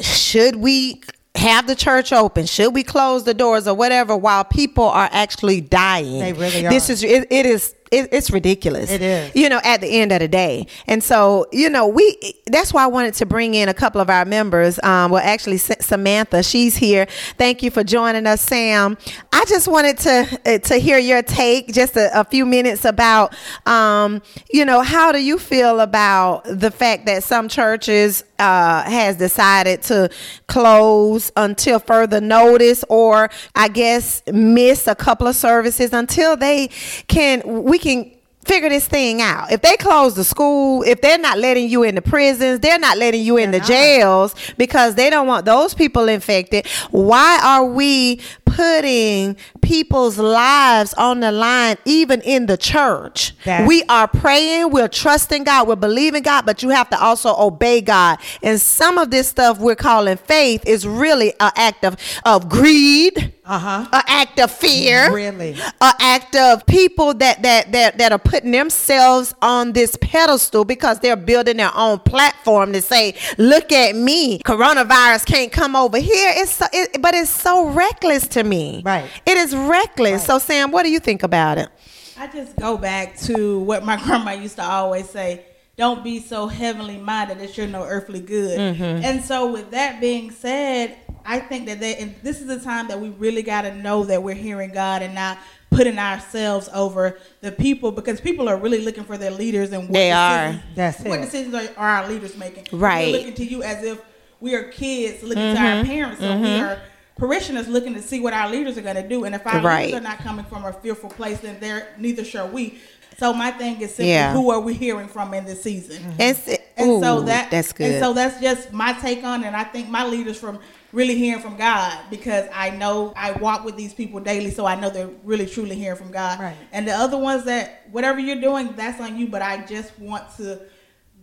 should 0.00 0.56
we 0.56 1.00
have 1.40 1.66
the 1.66 1.74
church 1.74 2.12
open? 2.12 2.46
Should 2.46 2.74
we 2.74 2.82
close 2.82 3.24
the 3.24 3.34
doors 3.34 3.66
or 3.66 3.74
whatever 3.74 4.16
while 4.16 4.44
people 4.44 4.84
are 4.84 5.08
actually 5.10 5.60
dying? 5.60 6.20
They 6.20 6.32
really 6.32 6.62
this 6.62 6.90
is 6.90 7.02
it, 7.02 7.26
it 7.30 7.46
is 7.46 7.74
it, 7.90 8.08
it's 8.12 8.30
ridiculous. 8.30 8.90
It 8.90 9.02
is. 9.02 9.34
you 9.34 9.48
know 9.48 9.60
at 9.64 9.80
the 9.80 9.88
end 9.88 10.12
of 10.12 10.20
the 10.20 10.28
day. 10.28 10.66
And 10.86 11.02
so 11.02 11.46
you 11.52 11.68
know 11.68 11.86
we 11.88 12.16
that's 12.46 12.72
why 12.72 12.84
i 12.84 12.86
wanted 12.86 13.14
to 13.14 13.26
bring 13.26 13.54
in 13.54 13.68
a 13.68 13.74
couple 13.74 14.00
of 14.00 14.08
our 14.10 14.24
members. 14.24 14.78
Um 14.82 15.10
well 15.10 15.22
actually 15.24 15.58
samantha 15.58 16.42
she's 16.42 16.76
here. 16.76 17.06
Thank 17.36 17.62
you 17.62 17.70
for 17.70 17.82
joining 17.84 18.26
us 18.26 18.40
sam. 18.42 18.96
I 19.32 19.44
just 19.46 19.66
wanted 19.68 19.98
to 19.98 20.40
uh, 20.46 20.58
to 20.58 20.76
hear 20.76 20.98
your 20.98 21.22
take 21.22 21.72
just 21.72 21.96
a, 21.96 22.20
a 22.20 22.24
few 22.24 22.46
minutes 22.46 22.84
about 22.84 23.34
um 23.66 24.22
you 24.52 24.64
know 24.64 24.82
how 24.82 25.12
do 25.12 25.18
you 25.18 25.38
feel 25.38 25.80
about 25.80 26.44
the 26.44 26.70
fact 26.70 27.06
that 27.06 27.24
some 27.24 27.48
churches 27.48 28.22
uh 28.38 28.82
has 28.84 29.16
decided 29.16 29.82
to 29.82 30.08
close 30.46 31.30
until 31.36 31.78
further 31.78 32.20
notice 32.20 32.84
or 32.88 33.30
i 33.54 33.68
guess 33.68 34.22
miss 34.32 34.86
a 34.86 34.94
couple 34.94 35.26
of 35.26 35.34
services 35.36 35.92
until 35.92 36.36
they 36.36 36.68
can 37.08 37.42
we 37.64 37.78
can 37.80 38.12
figure 38.44 38.68
this 38.70 38.86
thing 38.88 39.20
out. 39.20 39.52
If 39.52 39.60
they 39.62 39.76
close 39.76 40.14
the 40.14 40.24
school, 40.24 40.82
if 40.82 41.00
they're 41.02 41.18
not 41.18 41.38
letting 41.38 41.68
you 41.68 41.82
in 41.82 41.94
the 41.94 42.02
prisons, 42.02 42.60
they're 42.60 42.78
not 42.78 42.96
letting 42.96 43.22
you 43.24 43.36
in 43.36 43.50
the 43.50 43.58
They're 43.58 43.60
not. 43.60 43.68
jails 43.68 44.34
because 44.56 44.94
they 44.94 45.10
don't 45.10 45.26
want 45.26 45.44
those 45.44 45.74
people 45.74 46.08
infected. 46.08 46.66
Why 46.90 47.38
are 47.42 47.64
we 47.66 48.20
putting 48.46 49.36
people's 49.62 50.18
lives 50.18 50.92
on 50.94 51.20
the 51.20 51.30
line 51.30 51.76
even 51.84 52.20
in 52.22 52.46
the 52.46 52.56
church? 52.56 53.34
That's- 53.44 53.68
we 53.68 53.82
are 53.88 54.08
praying, 54.08 54.70
we're 54.70 54.88
trusting 54.88 55.44
God, 55.44 55.68
we're 55.68 55.76
believing 55.76 56.22
God, 56.22 56.44
but 56.46 56.62
you 56.62 56.70
have 56.70 56.88
to 56.90 57.00
also 57.00 57.34
obey 57.38 57.80
God. 57.80 58.18
And 58.42 58.60
some 58.60 58.98
of 58.98 59.10
this 59.10 59.28
stuff 59.28 59.58
we're 59.58 59.76
calling 59.76 60.16
faith 60.16 60.62
is 60.66 60.86
really 60.86 61.32
an 61.40 61.52
act 61.56 61.84
of, 61.84 61.96
of 62.24 62.48
greed, 62.48 63.32
Uh-huh. 63.50 63.84
an 63.92 64.02
act 64.06 64.38
of 64.38 64.50
fear, 64.50 65.12
Really? 65.12 65.56
an 65.80 65.92
act 65.98 66.36
of 66.36 66.64
people 66.66 67.12
that 67.14 67.42
that 67.42 67.72
that 67.72 67.98
that 67.98 68.12
are 68.12 68.18
putting 68.18 68.52
themselves 68.52 69.34
on 69.42 69.72
this 69.72 69.96
pedestal 70.00 70.64
because 70.64 71.00
they're 71.00 71.16
building 71.16 71.56
their 71.56 71.76
own 71.76 71.98
platform 71.98 72.72
to 72.72 72.80
say, 72.80 73.14
"Look 73.38 73.72
at 73.72 73.96
me, 73.96 74.38
coronavirus 74.40 75.26
can't 75.26 75.50
come 75.50 75.74
over 75.74 75.98
here." 75.98 76.32
It's 76.36 76.52
so, 76.52 76.66
it, 76.72 77.02
but 77.02 77.14
it's 77.14 77.28
so 77.30 77.66
reckless 77.70 78.28
to 78.28 78.44
me. 78.44 78.82
Right. 78.84 79.10
It 79.26 79.36
is 79.36 79.54
reckless. 79.56 80.24
So, 80.24 80.38
Sam, 80.38 80.70
what 80.70 80.84
do 80.84 80.90
you 80.92 81.00
think 81.00 81.24
about 81.24 81.58
it? 81.58 81.68
I 82.16 82.28
just 82.28 82.54
go 82.56 82.76
back 82.78 83.18
to 83.22 83.58
what 83.60 83.84
my 83.84 83.96
grandma 84.04 84.32
used 84.32 84.56
to 84.56 84.62
always 84.62 85.10
say 85.10 85.44
don't 85.76 86.04
be 86.04 86.20
so 86.20 86.46
heavenly 86.46 86.98
minded 86.98 87.38
that 87.40 87.56
you're 87.56 87.66
no 87.66 87.82
earthly 87.82 88.20
good. 88.20 88.60
And 88.60 89.24
so, 89.24 89.50
with 89.50 89.70
that 89.72 90.00
being 90.00 90.30
said, 90.30 90.96
I 91.24 91.40
think 91.40 91.66
that 91.66 91.80
they, 91.80 91.96
and 91.96 92.14
this 92.22 92.40
is 92.40 92.46
the 92.46 92.60
time 92.60 92.88
that 92.88 93.00
we 93.00 93.10
really 93.10 93.42
got 93.42 93.62
to 93.62 93.74
know 93.74 94.04
that 94.04 94.22
we're 94.22 94.34
hearing 94.34 94.70
God 94.70 95.02
and 95.02 95.14
not 95.14 95.38
putting 95.70 95.98
ourselves 95.98 96.68
over 96.74 97.18
the 97.40 97.52
people 97.52 97.92
because 97.92 98.20
people 98.20 98.48
are 98.48 98.56
really 98.56 98.80
looking 98.84 99.04
for 99.04 99.16
their 99.16 99.30
leaders 99.30 99.72
and 99.72 99.84
what 99.84 99.92
They 99.92 100.10
are. 100.10 100.52
decisions, 100.52 100.76
That's 100.76 101.00
what 101.00 101.18
it. 101.18 101.22
decisions 101.22 101.54
are, 101.54 101.68
are 101.76 101.88
our 101.88 102.08
leaders 102.08 102.36
making. 102.36 102.66
Right. 102.72 103.12
We're 103.12 103.18
looking 103.18 103.34
to 103.34 103.44
you 103.44 103.62
as 103.62 103.84
if 103.84 104.02
we 104.40 104.54
are 104.54 104.64
kids 104.64 105.22
looking 105.22 105.54
to 105.54 105.60
our 105.60 105.76
mm-hmm. 105.76 105.86
parents, 105.86 106.20
so 106.20 106.36
we 106.36 106.46
mm-hmm. 106.46 106.64
are 106.64 106.80
parishioners 107.16 107.68
looking 107.68 107.94
to 107.94 108.02
see 108.02 108.20
what 108.20 108.32
our 108.32 108.50
leaders 108.50 108.76
are 108.78 108.82
going 108.82 108.96
to 108.96 109.06
do. 109.08 109.24
And 109.24 109.34
if 109.34 109.46
our 109.46 109.60
Right. 109.60 109.86
leaders 109.86 110.00
are 110.00 110.02
not 110.02 110.18
coming 110.18 110.44
from 110.46 110.64
a 110.64 110.72
fearful 110.72 111.10
place, 111.10 111.40
then 111.40 111.58
they're 111.60 111.88
neither 111.98 112.24
shall 112.24 112.48
we. 112.48 112.78
So 113.18 113.34
my 113.34 113.50
thing 113.50 113.80
is 113.82 113.94
simply 113.94 114.10
Yeah. 114.12 114.32
who 114.32 114.50
are 114.50 114.60
we 114.60 114.72
hearing 114.72 115.06
from 115.06 115.34
in 115.34 115.44
this 115.44 115.62
season? 115.62 116.02
And, 116.18 116.36
s- 116.36 116.58
And 116.76 117.02
so 117.02 117.18
ooh, 117.18 117.24
that 117.26 117.50
that's 117.50 117.72
good. 117.74 117.90
And 117.92 118.02
so 118.02 118.14
that's 118.14 118.40
just 118.40 118.72
my 118.72 118.94
take 118.94 119.22
on 119.22 119.44
it. 119.44 119.48
And 119.48 119.56
I 119.56 119.64
think 119.64 119.90
my 119.90 120.06
leaders 120.06 120.38
from 120.38 120.58
really 120.92 121.16
hearing 121.16 121.42
from 121.42 121.56
God 121.56 121.98
because 122.10 122.48
I 122.52 122.70
know 122.70 123.12
I 123.16 123.32
walk 123.32 123.64
with 123.64 123.76
these 123.76 123.94
people 123.94 124.20
daily, 124.20 124.50
so 124.50 124.66
I 124.66 124.74
know 124.74 124.90
they're 124.90 125.10
really 125.24 125.46
truly 125.46 125.76
hearing 125.76 125.98
from 125.98 126.10
God. 126.10 126.40
Right. 126.40 126.56
And 126.72 126.86
the 126.86 126.92
other 126.92 127.16
ones 127.16 127.44
that 127.44 127.88
whatever 127.90 128.18
you're 128.18 128.40
doing, 128.40 128.74
that's 128.76 129.00
on 129.00 129.18
you. 129.18 129.28
But 129.28 129.42
I 129.42 129.64
just 129.66 129.98
want 129.98 130.24
to 130.36 130.60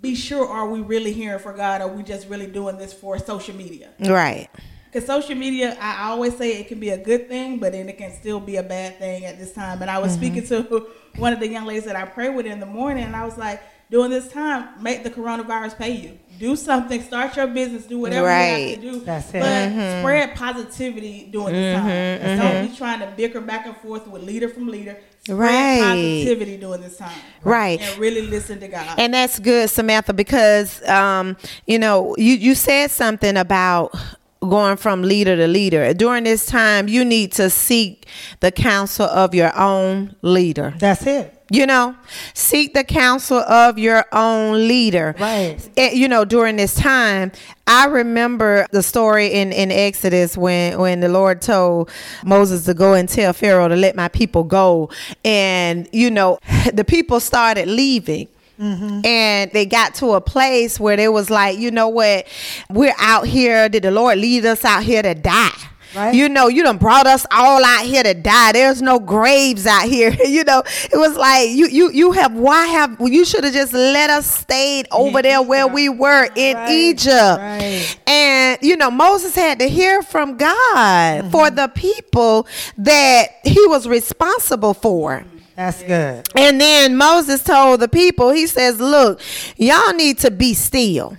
be 0.01 0.15
sure: 0.15 0.47
are 0.47 0.67
we 0.67 0.81
really 0.81 1.13
hearing 1.13 1.39
for 1.39 1.53
God? 1.53 1.81
Or 1.81 1.85
are 1.85 1.93
we 1.93 2.03
just 2.03 2.27
really 2.27 2.47
doing 2.47 2.77
this 2.77 2.93
for 2.93 3.17
social 3.19 3.55
media? 3.55 3.89
right. 3.99 4.49
Because 4.85 5.05
social 5.05 5.35
media, 5.35 5.77
I 5.81 6.09
always 6.09 6.37
say 6.37 6.59
it 6.59 6.69
can 6.69 6.79
be 6.79 6.91
a 6.91 6.97
good 6.97 7.27
thing, 7.27 7.59
but 7.59 7.73
then 7.73 7.89
it 7.89 7.97
can 7.97 8.13
still 8.13 8.39
be 8.39 8.55
a 8.55 8.63
bad 8.63 8.97
thing 8.97 9.25
at 9.25 9.37
this 9.37 9.51
time. 9.51 9.81
And 9.81 9.91
I 9.91 9.99
was 9.99 10.13
speaking 10.13 10.43
mm-hmm. 10.43 10.75
to 10.75 10.87
one 11.17 11.33
of 11.33 11.41
the 11.41 11.47
young 11.47 11.65
ladies 11.65 11.83
that 11.83 11.97
I 11.97 12.05
pray 12.05 12.29
with 12.29 12.45
in 12.45 12.61
the 12.61 12.65
morning, 12.65 13.03
and 13.03 13.13
I 13.13 13.25
was 13.25 13.37
like, 13.37 13.61
during 13.89 14.11
this 14.11 14.29
time, 14.31 14.81
make 14.81 15.03
the 15.03 15.09
coronavirus 15.09 15.77
pay 15.77 15.91
you. 15.91 16.19
Do 16.39 16.55
something, 16.55 17.01
start 17.01 17.35
your 17.35 17.47
business, 17.47 17.85
do 17.85 17.99
whatever 17.99 18.21
you 18.21 18.33
Right. 18.33 18.69
have 18.69 18.75
to 18.75 18.91
do. 18.91 18.99
That's 18.99 19.29
it. 19.29 19.39
But 19.39 19.69
mm-hmm. 19.69 20.01
spread 20.01 20.35
positivity 20.35 21.27
during 21.31 21.53
this 21.53 21.75
time. 21.77 21.87
Mm-hmm, 21.87 22.25
don't 22.25 22.51
mm-hmm. 22.51 22.71
be 22.71 22.77
trying 22.77 22.99
to 22.99 23.13
bicker 23.15 23.41
back 23.41 23.65
and 23.65 23.75
forth 23.77 24.07
with 24.07 24.23
leader 24.23 24.49
from 24.49 24.67
leader. 24.67 24.97
Spread 25.23 25.37
Right. 25.39 25.79
positivity 25.81 26.57
during 26.57 26.81
this 26.81 26.97
time. 26.97 27.19
Right. 27.43 27.81
And 27.81 27.97
really 27.97 28.21
listen 28.21 28.59
to 28.59 28.67
God. 28.67 28.99
And 28.99 29.13
that's 29.13 29.39
good, 29.39 29.69
Samantha, 29.69 30.13
because 30.13 30.87
um, 30.87 31.37
you 31.65 31.79
know, 31.79 32.15
you 32.17 32.35
you 32.35 32.55
said 32.55 32.91
something 32.91 33.37
about 33.37 33.95
going 34.41 34.77
from 34.77 35.01
leader 35.01 35.35
to 35.35 35.47
leader. 35.47 35.93
During 35.93 36.23
this 36.23 36.45
time, 36.45 36.87
you 36.87 37.03
need 37.03 37.31
to 37.33 37.49
seek 37.49 38.05
the 38.39 38.51
counsel 38.51 39.05
of 39.05 39.33
your 39.33 39.57
own 39.57 40.15
leader. 40.21 40.73
That's 40.77 41.05
it. 41.05 41.36
You 41.49 41.65
know, 41.65 41.95
seek 42.33 42.73
the 42.73 42.83
counsel 42.83 43.37
of 43.37 43.79
your 43.79 44.05
own 44.11 44.67
leader. 44.67 45.15
Right. 45.17 45.57
You 45.77 46.09
know, 46.09 46.25
during 46.25 46.57
this 46.57 46.75
time, 46.75 47.31
I 47.67 47.85
remember 47.85 48.67
the 48.71 48.83
story 48.83 49.27
in, 49.27 49.53
in 49.53 49.71
Exodus 49.71 50.37
when, 50.37 50.77
when 50.77 50.99
the 50.99 51.07
Lord 51.07 51.41
told 51.41 51.89
Moses 52.25 52.65
to 52.65 52.73
go 52.73 52.93
and 52.93 53.07
tell 53.07 53.31
Pharaoh 53.31 53.69
to 53.69 53.75
let 53.75 53.95
my 53.95 54.09
people 54.09 54.43
go. 54.43 54.89
And, 55.23 55.87
you 55.93 56.11
know, 56.11 56.39
the 56.73 56.83
people 56.83 57.19
started 57.19 57.67
leaving. 57.67 58.27
Mm-hmm. 58.59 59.05
And 59.05 59.51
they 59.51 59.65
got 59.65 59.93
to 59.95 60.13
a 60.13 60.21
place 60.21 60.79
where 60.79 60.97
they 60.97 61.07
was 61.07 61.29
like, 61.29 61.59
you 61.59 61.69
know 61.69 61.89
what? 61.89 62.27
We're 62.69 62.95
out 62.97 63.27
here. 63.27 63.69
Did 63.69 63.83
the 63.83 63.91
Lord 63.91 64.17
lead 64.17 64.45
us 64.45 64.65
out 64.65 64.83
here 64.83 65.03
to 65.03 65.13
die? 65.13 65.51
Right. 65.97 66.13
You 66.13 66.29
know, 66.29 66.47
you 66.47 66.61
done 66.63 66.77
brought 66.77 67.07
us 67.07 67.25
all 67.31 67.63
out 67.65 67.83
here 67.85 68.03
to 68.03 68.13
die. 68.13 68.51
There's 68.51 68.81
no 68.81 68.99
graves 68.99 69.65
out 69.65 69.87
here. 69.89 70.11
you 70.25 70.43
know, 70.43 70.61
it 70.91 70.95
was 70.97 71.15
like 71.17 71.49
you 71.49 71.67
you 71.67 71.89
you 71.91 72.11
have 72.11 72.33
why 72.33 72.67
have 72.67 72.97
you 73.01 73.25
should 73.25 73.43
have 73.43 73.53
just 73.53 73.73
let 73.73 74.09
us 74.11 74.25
stayed 74.29 74.87
over 74.91 75.21
there 75.21 75.41
where 75.41 75.67
we 75.67 75.89
were 75.89 76.29
in 76.35 76.55
Right, 76.55 76.69
Egypt. 76.71 77.39
right. 77.39 77.99
And 78.05 78.59
you 78.61 78.77
know, 78.77 78.91
Moses 78.91 79.33
had 79.35 79.59
to 79.59 79.67
hear 79.67 80.01
from 80.03 80.37
God 80.37 80.53
Mm-hmm. 80.77 81.29
for 81.31 81.49
the 81.49 81.67
people 81.69 82.47
that 82.77 83.27
he 83.43 83.65
was 83.67 83.87
responsible 83.87 84.73
for. 84.73 85.23
That's 85.55 85.81
good. 85.81 86.27
And 86.35 86.61
then 86.61 86.95
Moses 86.97 87.43
told 87.43 87.79
the 87.79 87.87
people, 87.87 88.29
he 88.31 88.45
says, 88.45 88.79
Look, 88.79 89.19
y'all 89.57 89.93
need 89.93 90.19
to 90.19 90.29
be 90.29 90.53
still. 90.53 91.17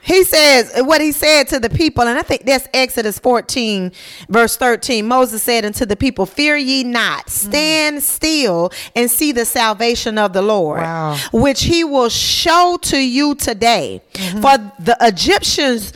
He 0.00 0.24
says 0.24 0.72
what 0.84 1.00
he 1.00 1.12
said 1.12 1.48
to 1.48 1.60
the 1.60 1.68
people, 1.68 2.04
and 2.04 2.18
I 2.18 2.22
think 2.22 2.44
that's 2.46 2.66
Exodus 2.72 3.18
14, 3.18 3.92
verse 4.28 4.56
13. 4.56 5.06
Moses 5.06 5.42
said 5.42 5.64
unto 5.64 5.84
the 5.84 5.96
people, 5.96 6.24
Fear 6.24 6.56
ye 6.56 6.84
not, 6.84 7.26
mm. 7.26 7.30
stand 7.30 8.02
still 8.02 8.70
and 8.96 9.10
see 9.10 9.32
the 9.32 9.44
salvation 9.44 10.16
of 10.16 10.32
the 10.32 10.40
Lord, 10.42 10.80
Wow. 10.80 11.16
which 11.32 11.64
he 11.64 11.84
will 11.84 12.08
show 12.08 12.78
to 12.82 12.96
you 12.98 13.34
today. 13.34 14.00
Mm-hmm. 14.14 14.40
For 14.40 14.56
the 14.82 14.96
Egyptians 15.00 15.92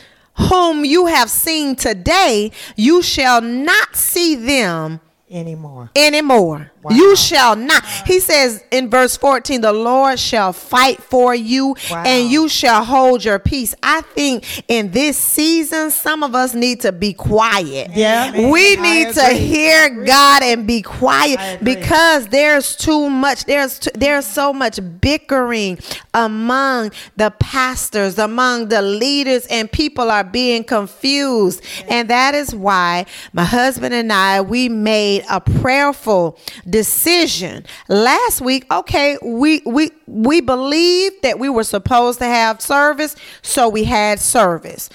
whom 0.49 0.83
you 0.83 1.05
have 1.07 1.29
seen 1.29 1.75
today, 1.75 2.51
you 2.75 3.01
shall 3.01 3.41
not 3.41 3.95
see 3.95 4.35
them 4.35 4.99
Anymore. 5.31 5.89
anymore. 5.95 6.71
You 6.91 7.15
shall 7.15 7.55
not. 7.55 7.83
He 8.05 8.19
says 8.19 8.63
in 8.71 8.89
verse 8.89 9.15
14, 9.17 9.61
the 9.61 9.73
Lord 9.73 10.19
shall 10.19 10.53
fight 10.53 11.01
for 11.01 11.33
you 11.35 11.75
Wow. 11.89 12.03
and 12.05 12.29
you 12.29 12.49
shall 12.49 12.83
hold 12.83 13.23
your 13.23 13.39
peace. 13.39 13.73
I 13.83 14.01
think 14.01 14.63
in 14.67 14.91
this 14.91 15.17
season, 15.17 15.91
some 15.91 16.23
of 16.23 16.35
us 16.35 16.53
need 16.53 16.81
to 16.81 16.91
be 16.91 17.13
quiet. 17.13 17.91
Yeah. 17.93 18.49
We 18.51 18.75
need 18.77 19.13
to 19.13 19.25
hear 19.29 20.03
God 20.03 20.43
and 20.43 20.65
be 20.67 20.81
quiet 20.81 21.63
because 21.63 22.27
there's 22.27 22.75
too 22.75 23.09
much. 23.09 23.45
There's 23.45 23.79
too, 23.79 23.91
there's 23.95 24.25
so 24.25 24.51
much 24.53 24.79
bickering 25.01 25.79
among 26.13 26.91
the 27.15 27.31
pastors, 27.39 28.17
among 28.17 28.69
the 28.69 28.81
leaders, 28.81 29.45
and 29.47 29.71
people 29.71 30.09
are 30.11 30.23
being 30.23 30.63
confused. 30.63 31.63
And 31.87 32.09
that 32.09 32.35
is 32.35 32.53
why 32.55 33.05
my 33.33 33.43
husband 33.45 33.93
and 33.93 34.11
I 34.11 34.41
we 34.41 34.69
made 34.69 35.23
a 35.29 35.39
prayerful 35.41 36.37
decision 36.73 37.65
last 37.87 38.41
week. 38.41 38.65
Okay, 38.69 39.17
we 39.23 39.61
we 39.65 39.91
we 40.07 40.41
believed 40.41 41.21
that 41.21 41.39
we 41.39 41.47
were 41.47 41.63
supposed 41.63 42.19
to 42.19 42.25
have 42.25 42.61
service, 42.61 43.15
so 43.41 43.69
we 43.69 43.85
had 43.85 44.19
service 44.19 44.89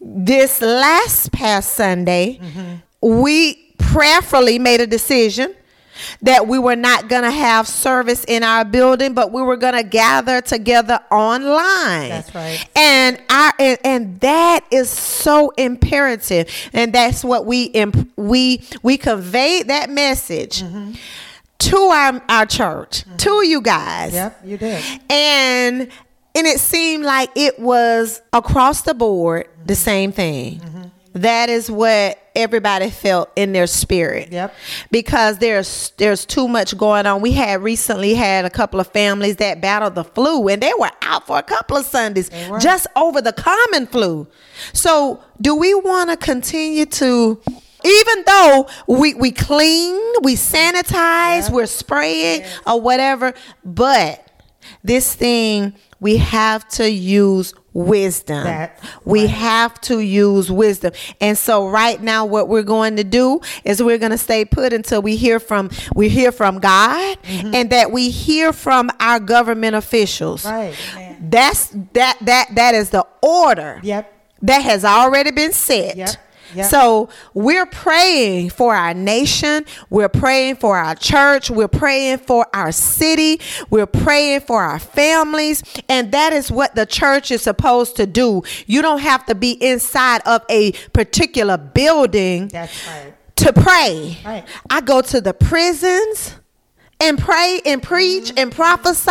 this 0.00 0.60
last 0.60 1.32
past 1.32 1.74
Sunday, 1.74 2.38
mm-hmm. 2.40 2.76
we 3.20 3.54
prayerfully 3.78 4.58
made 4.58 4.80
a 4.80 4.86
decision 4.86 5.54
that 6.22 6.46
we 6.46 6.58
were 6.58 6.76
not 6.76 7.08
going 7.08 7.22
to 7.22 7.30
have 7.30 7.66
service 7.66 8.24
in 8.24 8.42
our 8.42 8.64
building, 8.64 9.14
but 9.14 9.32
we 9.32 9.42
were 9.42 9.56
going 9.56 9.74
to 9.74 9.82
gather 9.82 10.40
together 10.40 11.00
online. 11.10 12.08
That's 12.08 12.34
right. 12.34 12.68
And 12.76 13.20
our 13.30 13.52
and, 13.58 13.78
and 13.84 14.20
that 14.20 14.64
is 14.70 14.90
so 14.90 15.50
imperative, 15.50 16.48
and 16.72 16.92
that's 16.92 17.24
what 17.24 17.46
we 17.46 17.64
imp- 17.64 18.10
we 18.16 18.62
we 18.82 18.96
conveyed 18.96 19.68
that 19.68 19.90
message 19.90 20.62
mm-hmm. 20.62 20.92
to 21.58 21.76
our 21.76 22.22
our 22.28 22.46
church, 22.46 23.04
mm-hmm. 23.04 23.16
to 23.16 23.46
you 23.46 23.60
guys. 23.60 24.12
Yep, 24.14 24.40
you 24.44 24.56
did. 24.56 24.84
and 25.10 25.88
and 26.34 26.46
it 26.46 26.60
seemed 26.60 27.04
like 27.04 27.30
it 27.34 27.58
was 27.58 28.22
across 28.32 28.82
the 28.82 28.94
board 28.94 29.48
the 29.66 29.74
mm-hmm. 29.74 29.82
same 29.82 30.12
thing. 30.12 30.62
That 31.14 31.48
is 31.48 31.70
what 31.70 32.18
everybody 32.38 32.88
felt 32.88 33.30
in 33.36 33.52
their 33.52 33.66
spirit. 33.66 34.32
Yep. 34.32 34.54
because 34.90 35.38
there's 35.38 35.92
there's 35.98 36.24
too 36.24 36.48
much 36.48 36.76
going 36.78 37.06
on. 37.06 37.20
We 37.20 37.32
had 37.32 37.62
recently 37.62 38.14
had 38.14 38.44
a 38.44 38.50
couple 38.50 38.80
of 38.80 38.86
families 38.86 39.36
that 39.36 39.60
battled 39.60 39.94
the 39.94 40.04
flu 40.04 40.48
and 40.48 40.62
they 40.62 40.72
were 40.78 40.90
out 41.02 41.26
for 41.26 41.38
a 41.38 41.42
couple 41.42 41.76
of 41.76 41.84
sundays 41.84 42.30
just 42.60 42.86
over 42.96 43.20
the 43.20 43.32
common 43.32 43.86
flu. 43.86 44.26
So 44.72 45.22
do 45.40 45.54
we 45.54 45.74
want 45.74 46.10
to 46.10 46.16
continue 46.16 46.86
to 46.86 47.40
even 47.84 48.24
though 48.26 48.68
we, 48.88 49.14
we 49.14 49.30
clean, 49.30 49.94
we 50.22 50.34
sanitize, 50.34 51.50
we're 51.50 51.66
spraying 51.66 52.44
or 52.66 52.80
whatever, 52.80 53.34
but 53.64 54.24
this 54.82 55.14
thing 55.14 55.74
we 56.00 56.16
have 56.18 56.66
to 56.68 56.90
use 56.90 57.54
wisdom. 57.72 58.44
That's 58.44 58.84
we 59.04 59.20
right. 59.22 59.30
have 59.30 59.80
to 59.82 60.00
use 60.00 60.50
wisdom. 60.50 60.92
And 61.20 61.36
so 61.38 61.68
right 61.68 62.00
now 62.00 62.24
what 62.26 62.48
we're 62.48 62.62
going 62.62 62.96
to 62.96 63.04
do 63.04 63.40
is 63.64 63.82
we're 63.82 63.98
going 63.98 64.10
to 64.12 64.18
stay 64.18 64.44
put 64.44 64.72
until 64.72 65.00
we 65.02 65.16
hear 65.16 65.38
from 65.40 65.70
we 65.94 66.08
hear 66.08 66.32
from 66.32 66.58
God 66.60 67.18
Mm-hmm. 67.22 67.54
and 67.54 67.70
that 67.70 67.90
we 67.92 68.10
hear 68.10 68.52
from 68.52 68.90
our 69.00 69.20
government 69.20 69.74
officials. 69.76 70.44
Right. 70.44 70.74
That's 71.20 71.68
that 71.94 72.16
that 72.22 72.48
that 72.54 72.74
is 72.74 72.90
the 72.90 73.06
order 73.22 73.80
Yep. 73.82 74.12
that 74.42 74.62
has 74.62 74.84
already 74.84 75.30
been 75.30 75.52
set. 75.52 75.96
Yep. 75.96 76.10
Yep. 76.54 76.66
So 76.70 77.08
we're 77.34 77.66
praying 77.66 78.50
for 78.50 78.74
our 78.74 78.94
nation. 78.94 79.64
We're 79.90 80.08
praying 80.08 80.56
for 80.56 80.76
our 80.76 80.94
church. 80.94 81.50
We're 81.50 81.68
praying 81.68 82.18
for 82.18 82.46
our 82.54 82.72
city. 82.72 83.40
We're 83.70 83.86
praying 83.86 84.40
for 84.40 84.62
our 84.62 84.78
families. 84.78 85.62
And 85.88 86.12
that 86.12 86.32
is 86.32 86.50
what 86.50 86.74
the 86.74 86.86
church 86.86 87.30
is 87.30 87.42
supposed 87.42 87.96
to 87.96 88.06
do. 88.06 88.42
You 88.66 88.82
don't 88.82 89.00
have 89.00 89.26
to 89.26 89.34
be 89.34 89.52
inside 89.52 90.22
of 90.26 90.42
a 90.48 90.72
particular 90.92 91.56
building 91.56 92.48
That's 92.48 92.86
right. 92.86 93.14
to 93.36 93.52
pray. 93.52 94.18
Right. 94.24 94.44
I 94.70 94.80
go 94.80 95.00
to 95.02 95.20
the 95.20 95.34
prisons 95.34 96.34
and 97.00 97.18
pray 97.18 97.60
and 97.64 97.82
preach 97.82 98.32
and 98.36 98.50
prophesy. 98.50 99.10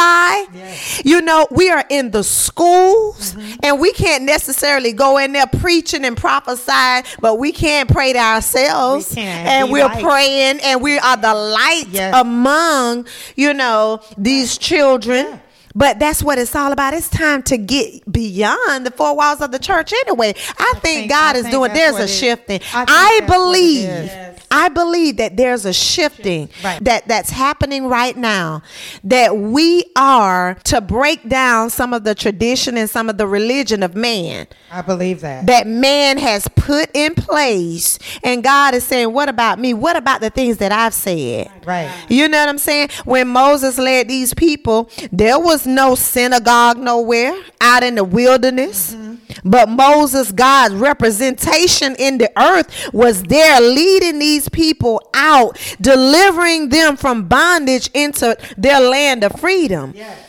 Yes. 0.54 1.02
You 1.06 1.22
know, 1.22 1.48
we 1.52 1.70
are 1.70 1.86
in 1.90 2.12
the 2.12 2.24
schools 2.24 3.34
mm-hmm. 3.34 3.60
and 3.64 3.80
we 3.80 3.94
can't 3.94 4.24
necessarily 4.24 4.92
go 4.94 5.18
in 5.18 5.32
there 5.32 5.48
preaching 5.48 6.04
and 6.04 6.18
prophesying, 6.18 7.04
but 7.22 7.40
we 7.40 7.52
can't 7.52 7.90
pray 7.90 8.14
to 8.14 8.20
ourselves. 8.20 9.16
We 9.16 9.22
and 9.22 9.72
we're 9.72 9.86
light. 9.86 10.04
praying 10.04 10.60
and 10.64 10.82
we 10.82 10.98
are 11.00 11.18
the 11.18 11.34
light 11.34 11.86
Yes. 11.90 12.14
among, 12.20 13.08
you 13.36 13.54
know, 13.54 14.02
these 14.18 14.58
children. 14.58 15.42
But 15.76 16.00
that's 16.00 16.24
what 16.24 16.40
it's 16.40 16.56
all 16.56 16.72
about. 16.72 16.96
It's 16.96 17.08
time 17.08 17.44
to 17.44 17.58
get 17.58 18.12
beyond 18.12 18.84
the 18.84 18.90
four 18.90 19.16
walls 19.16 19.42
of 19.42 19.52
the 19.52 19.60
church 19.60 19.94
anyway. 19.94 20.34
I, 20.58 20.72
think, 20.74 20.82
think- 20.82 21.12
God 21.12 21.36
I 21.36 21.38
is 21.38 21.44
think 21.44 21.54
doing 21.54 21.74
there's 21.74 21.98
a 21.98 22.04
it- 22.04 22.08
shifting. 22.08 22.60
I 22.74 22.82
I, 22.82 22.86
that's 22.86 22.92
what 22.92 23.24
it 23.24 23.28
believe 23.28 23.84
is. 23.90 24.06
Yes. 24.08 24.37
I 24.50 24.70
believe 24.70 25.18
that 25.18 25.36
there's 25.38 25.66
a 25.66 25.74
shifting 25.74 26.50
Right. 26.64 26.84
that 26.84 27.08
that's 27.08 27.30
happening 27.30 27.88
right 27.88 28.16
now 28.16 28.62
that 29.04 29.38
we 29.38 29.84
are 29.96 30.56
to 30.66 30.82
break 30.82 31.28
down 31.28 31.70
some 31.70 31.94
of 31.94 32.04
the 32.04 32.16
tradition 32.16 32.78
and 32.78 32.90
some 32.90 33.10
of 33.10 33.18
the 33.18 33.28
religion 33.28 33.84
of 33.84 33.96
man 33.96 34.48
I 34.72 34.82
believe 34.82 35.22
that. 35.22 35.46
that 35.48 35.68
man 35.68 36.18
has 36.18 36.48
put 36.56 36.90
in 36.94 37.16
place 37.16 38.00
and 38.24 38.44
God 38.44 38.74
is 38.74 38.84
saying 38.84 39.12
what 39.14 39.30
about 39.30 39.60
me 39.60 39.74
what 39.74 39.96
about 39.96 40.22
the 40.22 40.30
things 40.30 40.58
that 40.58 40.72
I've 40.72 40.94
said 40.94 41.50
Right. 41.66 41.92
you 42.10 42.28
know 42.28 42.40
what 42.40 42.50
I'm 42.50 42.58
saying 42.58 42.90
when 43.06 43.28
Moses 43.28 43.78
led 43.78 44.08
these 44.08 44.34
people 44.34 44.90
there 45.12 45.40
was 45.40 45.66
no 45.66 45.96
synagogue 45.96 46.78
nowhere 46.78 47.34
out 47.62 47.84
in 47.84 47.96
the 47.96 48.04
wilderness 48.04 48.94
mm-hmm. 48.94 49.07
But 49.44 49.70
Moses, 49.70 50.32
God's 50.32 50.76
representation 50.76 51.96
in 51.98 52.18
the 52.18 52.32
earth, 52.38 52.90
was 52.94 53.24
there 53.24 53.60
leading 53.62 54.20
these 54.20 54.50
people 54.50 55.02
out, 55.14 55.58
delivering 55.80 56.70
them 56.70 56.98
from 56.98 57.28
bondage 57.28 57.90
into 57.94 58.38
their 58.58 58.80
land 58.80 59.24
of 59.24 59.40
freedom. 59.40 59.94
Yes. 59.96 60.24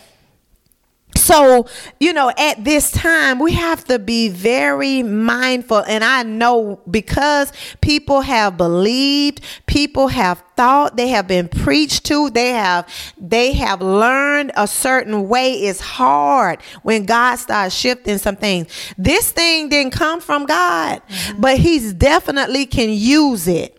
So, 1.28 1.66
you 2.00 2.14
know, 2.14 2.32
at 2.38 2.64
this 2.64 2.90
time, 2.90 3.38
we 3.38 3.52
have 3.52 3.84
to 3.84 3.98
be 3.98 4.30
very 4.30 5.02
mindful. 5.02 5.84
And 5.86 6.02
I 6.02 6.22
know 6.22 6.80
because 6.90 7.52
people 7.82 8.22
have 8.22 8.56
believed, 8.56 9.42
people 9.66 10.08
have 10.08 10.42
thought, 10.56 10.96
they 10.96 11.08
have 11.08 11.28
been 11.28 11.46
preached 11.48 12.06
to, 12.06 12.30
they 12.30 12.52
have 12.52 12.88
they 13.18 13.52
have 13.52 13.82
learned 13.82 14.52
a 14.56 14.66
certain 14.66 15.28
way. 15.28 15.52
It's 15.52 15.80
hard 15.80 16.62
when 16.82 17.04
God 17.04 17.36
starts 17.36 17.74
shifting 17.74 18.16
some 18.16 18.36
things. 18.36 18.68
This 18.96 19.30
thing 19.30 19.68
didn't 19.68 19.92
come 19.92 20.22
from 20.22 20.46
God, 20.46 21.02
mm-hmm. 21.06 21.42
but 21.42 21.58
He's 21.58 21.92
definitely 21.92 22.64
can 22.64 22.88
use 22.88 23.46
it. 23.46 23.78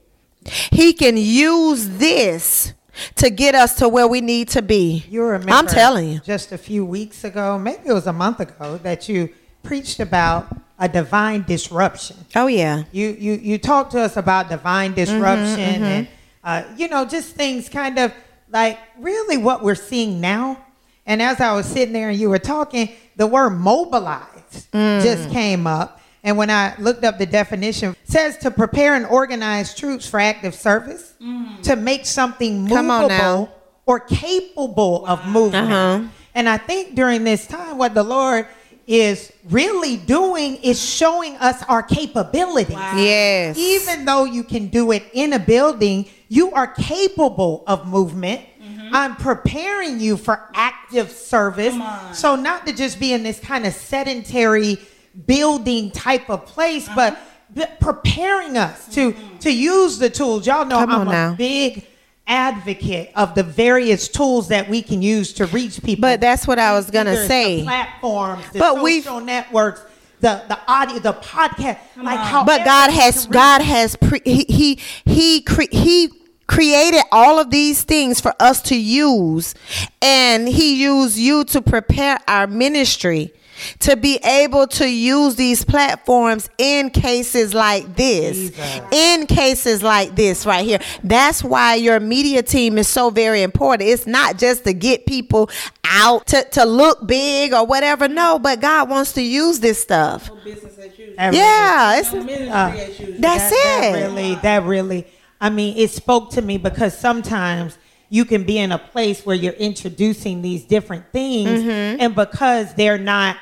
He 0.72 0.94
can 0.94 1.18
use 1.18 1.98
this 1.98 2.76
to 3.16 3.30
get 3.30 3.56
us 3.56 3.76
to 3.76 3.90
where 3.90 4.08
we 4.08 4.22
need 4.22 4.50
to 4.50 4.62
be. 4.62 5.06
You 5.10 5.24
remember 5.24 5.54
I'm 5.54 5.68
telling 5.68 6.10
you. 6.10 6.20
just 6.20 6.52
a 6.52 6.58
few 6.58 6.86
weeks 6.86 7.24
ago, 7.24 7.58
maybe 7.58 7.82
it 7.86 7.94
was 7.94 8.08
a 8.08 8.14
month 8.14 8.40
ago, 8.40 8.78
that 8.84 9.10
you 9.10 9.30
preached 9.64 10.00
about 10.00 10.48
a 10.80 10.88
divine 10.88 11.44
disruption. 11.44 12.18
Oh 12.36 12.48
yeah. 12.48 12.84
You 12.92 13.10
you 13.20 13.34
you 13.34 13.58
talked 13.58 13.92
to 13.92 14.02
us 14.02 14.18
about 14.18 14.50
divine 14.50 14.92
mm-hmm, 14.92 15.02
disruption 15.02 15.82
mm-hmm. 15.82 15.84
and 15.84 16.08
uh, 16.44 16.64
you 16.78 16.88
know 16.88 17.06
just 17.06 17.36
things 17.36 17.68
kind 17.70 18.00
of 18.00 18.14
like 18.52 18.80
really 18.98 19.38
what 19.38 19.62
we're 19.64 19.76
seeing 19.76 20.22
now. 20.22 20.66
And 21.06 21.22
as 21.22 21.42
I 21.42 21.54
was 21.54 21.66
sitting 21.66 21.94
there 21.94 22.10
and 22.10 22.20
you 22.20 22.30
were 22.30 22.40
talking, 22.40 22.90
the 23.16 23.28
word 23.28 23.52
mobilized 23.52 24.72
mm. 24.72 25.02
just 25.02 25.30
came 25.32 25.66
up. 25.66 26.00
And 26.24 26.38
when 26.38 26.50
I 26.50 26.76
looked 26.80 27.04
up 27.04 27.18
the 27.18 27.26
definition, 27.26 27.92
it 27.92 27.98
says 28.04 28.38
to 28.40 28.52
prepare 28.52 28.96
and 28.96 29.06
organize 29.06 29.74
troops 29.74 30.08
for 30.08 30.20
active 30.20 30.54
service, 30.54 31.14
mm. 31.22 31.62
to 31.64 31.76
make 31.76 32.06
something 32.06 32.68
Come 32.68 32.92
on 32.92 33.08
now. 33.08 33.38
movable 33.38 33.56
or 33.86 34.00
capable 34.00 35.06
of 35.06 35.20
uh-huh. 35.20 35.30
movement. 35.30 35.72
Uh-huh. 35.72 36.08
And 36.36 36.48
I 36.48 36.58
think 36.58 36.96
during 36.96 37.24
this 37.24 37.48
time, 37.48 37.78
what 37.78 37.94
the 37.94 38.04
Lord 38.04 38.48
is 38.86 39.32
really 39.50 39.98
doing 39.98 40.56
is 40.58 40.84
showing 40.84 41.36
us 41.38 41.64
our 41.64 41.84
capabilities. 41.84 42.76
Yes. 42.76 43.58
Even 43.58 44.04
though 44.04 44.26
you 44.26 44.44
can 44.44 44.68
do 44.68 44.92
it 44.92 45.04
in 45.14 45.34
a 45.34 45.40
building, 45.40 46.08
you 46.28 46.52
are 46.52 46.68
capable 46.68 47.64
of 47.68 47.88
movement. 47.88 48.42
Mm-hmm. 48.42 48.90
I'm 48.96 49.16
preparing 49.16 50.00
you 50.00 50.18
for 50.18 50.50
active 50.54 51.12
service. 51.12 51.76
So, 52.14 52.36
not 52.36 52.66
to 52.66 52.74
just 52.74 53.00
be 53.00 53.14
in 53.14 53.22
this 53.22 53.40
kind 53.40 53.68
of 53.68 53.74
sedentary 53.74 54.80
building 55.26 55.92
type 55.92 56.30
of 56.30 56.46
place, 56.46 56.88
uh-huh. 56.88 56.96
but, 56.96 57.20
but 57.54 57.80
preparing 57.80 58.58
us 58.58 58.88
to, 58.96 59.12
mm-hmm. 59.12 59.38
to 59.40 59.52
use 59.52 59.98
the 59.98 60.10
tools. 60.10 60.46
Y'all 60.48 60.66
know 60.66 60.80
Come 60.80 60.92
I'm 60.92 61.08
a 61.08 61.12
now. 61.12 61.36
big 61.36 61.86
advocate 62.28 63.12
of 63.16 63.34
the 63.34 63.44
various 63.44 64.08
tools 64.08 64.50
that 64.50 64.70
we 64.70 64.82
can 64.82 65.02
use 65.02 65.34
to 65.34 65.48
reach 65.48 65.82
people. 65.82 66.02
But 66.02 66.22
that's 66.22 66.48
what 66.48 66.60
I 66.60 66.74
was 66.74 66.92
gonna 66.92 67.12
Either 67.12 67.28
say. 67.28 67.58
The 67.58 67.64
platforms, 67.64 68.46
the 68.54 68.60
But 68.60 68.82
we've- 68.84 69.02
social 69.02 69.22
networks, 69.22 69.82
the 70.22 70.44
the 70.48 70.60
audio, 70.68 71.00
the 71.00 71.14
podcast, 71.14 71.80
like 71.98 72.20
how. 72.20 72.44
But 72.44 72.66
God 72.66 72.92
has 72.92 73.26
God 73.26 73.62
has 73.62 73.96
pre- 73.96 74.22
he 74.26 74.46
he 74.48 74.80
he 75.06 75.42
cre- 75.42 75.72
he 75.72 76.12
created 76.46 77.02
all 77.12 77.40
of 77.40 77.52
these 77.52 77.84
things 77.84 78.20
for 78.20 78.34
us 78.40 78.62
to 78.64 78.76
use, 78.76 79.56
and 80.02 80.48
He 80.48 80.82
used 80.84 81.18
you 81.18 81.46
to 81.46 81.62
prepare 81.62 82.20
our 82.28 82.48
ministry 82.48 83.32
to 83.80 83.96
be 83.96 84.18
able 84.24 84.68
to 84.68 84.88
use 84.90 85.36
these 85.36 85.64
platforms 85.66 86.50
in 86.58 86.90
cases 86.90 87.54
like 87.54 87.96
this. 87.96 88.38
Jesus. 88.50 88.82
In 88.92 89.26
cases 89.28 89.84
like 89.84 90.16
this 90.16 90.46
right 90.46 90.66
here. 90.66 90.80
That's 91.04 91.44
why 91.44 91.76
your 91.76 92.00
media 92.00 92.44
team 92.44 92.78
is 92.78 92.88
so 92.88 93.10
very 93.10 93.42
important. 93.42 93.90
It's 93.90 94.08
not 94.08 94.38
just 94.38 94.64
to 94.66 94.74
get 94.74 95.06
people 95.06 95.50
out 95.84 96.28
to, 96.28 96.44
to 96.52 96.66
look 96.66 97.06
big 97.08 97.54
or 97.54 97.66
whatever. 97.66 98.08
No, 98.08 98.40
but 98.40 98.62
God 98.62 98.90
wants 98.90 99.14
to 99.14 99.22
use 99.22 99.60
this 99.60 99.82
stuff. 99.82 100.30
No 100.30 100.36
business 100.44 100.78
as 100.78 100.98
usual. 100.98 101.16
That 101.18 101.34
Yeah, 101.34 102.00
it's 102.00 102.14
No 102.14 102.20
Uh, 102.22 102.72
that's 103.20 103.50
that, 103.50 103.82
it. 103.84 103.94
That 103.94 104.02
really, 104.08 104.36
that 104.36 104.64
really, 104.64 105.08
I 105.42 105.50
mean, 105.50 105.78
it 105.78 105.90
spoke 105.92 106.32
to 106.32 106.42
me 106.42 106.58
because 106.58 106.98
sometimes 106.98 107.78
you 108.10 108.26
can 108.26 108.44
be 108.44 108.58
in 108.58 108.72
a 108.72 108.78
place 108.80 109.26
where 109.26 109.36
you're 109.36 109.54
introducing 109.54 110.42
these 110.42 110.64
different 110.66 111.12
things, 111.12 111.62
Mm-hmm. 111.62 112.02
and 112.02 112.16
because 112.16 112.74
they're 112.74 112.98
not 112.98 113.38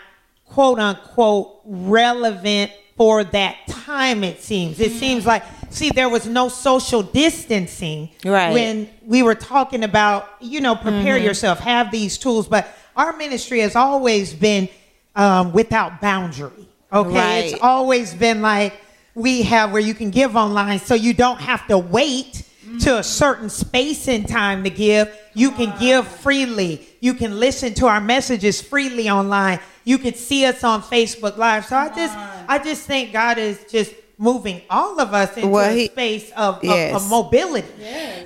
quote 0.50 0.80
unquote 0.80 1.62
relevant 1.66 2.72
for 2.96 3.24
that 3.24 3.56
time, 3.68 4.24
it 4.24 4.42
seems. 4.42 4.80
It 4.80 4.92
seems 4.92 5.26
like, 5.26 5.44
see, 5.70 5.92
there 5.92 6.10
was 6.10 6.26
no 6.26 6.50
social 6.50 7.04
distancing 7.04 8.10
Right. 8.26 8.46
Mm-hmm. 8.48 8.54
when 8.54 8.90
we 9.06 9.22
were 9.22 9.36
talking 9.36 9.84
about, 9.84 10.28
you 10.42 10.62
know, 10.62 10.76
prepare 10.76 11.18
yourself, 11.18 11.60
have 11.60 11.92
these 11.92 12.18
tools, 12.18 12.48
but 12.48 12.68
our 12.96 13.16
ministry 13.16 13.60
has 13.60 13.76
always 13.76 14.34
been 14.34 14.68
um, 15.16 15.52
without 15.54 16.02
boundary. 16.02 16.68
Okay. 16.92 17.10
Right. 17.16 17.38
It's 17.54 17.62
always 17.62 18.16
been 18.16 18.42
like 18.42 18.74
we 19.14 19.44
have 19.44 19.72
where 19.72 19.82
you 19.82 19.94
can 19.94 20.10
give 20.10 20.36
online 20.36 20.80
so 20.80 20.96
you 20.96 21.14
don't 21.14 21.40
have 21.42 21.68
to 21.68 21.78
wait 21.78 22.44
to 22.82 22.98
a 22.98 23.04
certain 23.04 23.50
space 23.50 24.08
and 24.08 24.28
time 24.28 24.64
to 24.64 24.70
give. 24.70 25.16
You 25.34 25.52
can 25.52 25.78
give 25.80 26.08
freely. 26.08 26.88
You 27.00 27.14
can 27.14 27.40
listen 27.40 27.74
to 27.76 27.88
our 27.88 28.02
messages 28.02 28.62
freely 28.62 29.10
online. 29.10 29.60
You 29.88 29.98
can 29.98 30.16
see 30.16 30.46
us 30.46 30.66
on 30.66 30.82
Facebook 30.82 31.38
Live. 31.38 31.66
So 31.66 31.78
I 31.78 31.88
just 31.88 32.14
I 32.50 32.60
just 32.62 32.86
think 32.86 33.14
God 33.14 33.38
is 33.38 33.64
just 33.72 33.94
moving 34.20 34.62
all 34.70 35.00
of 35.00 35.14
us 35.14 35.36
into 35.38 35.48
Well, 35.50 35.70
a 35.70 35.86
space 35.86 36.32
of, 36.32 36.56
of, 36.58 36.64
Yes. 36.64 36.96
of 36.96 37.10
mobility. 37.10 37.68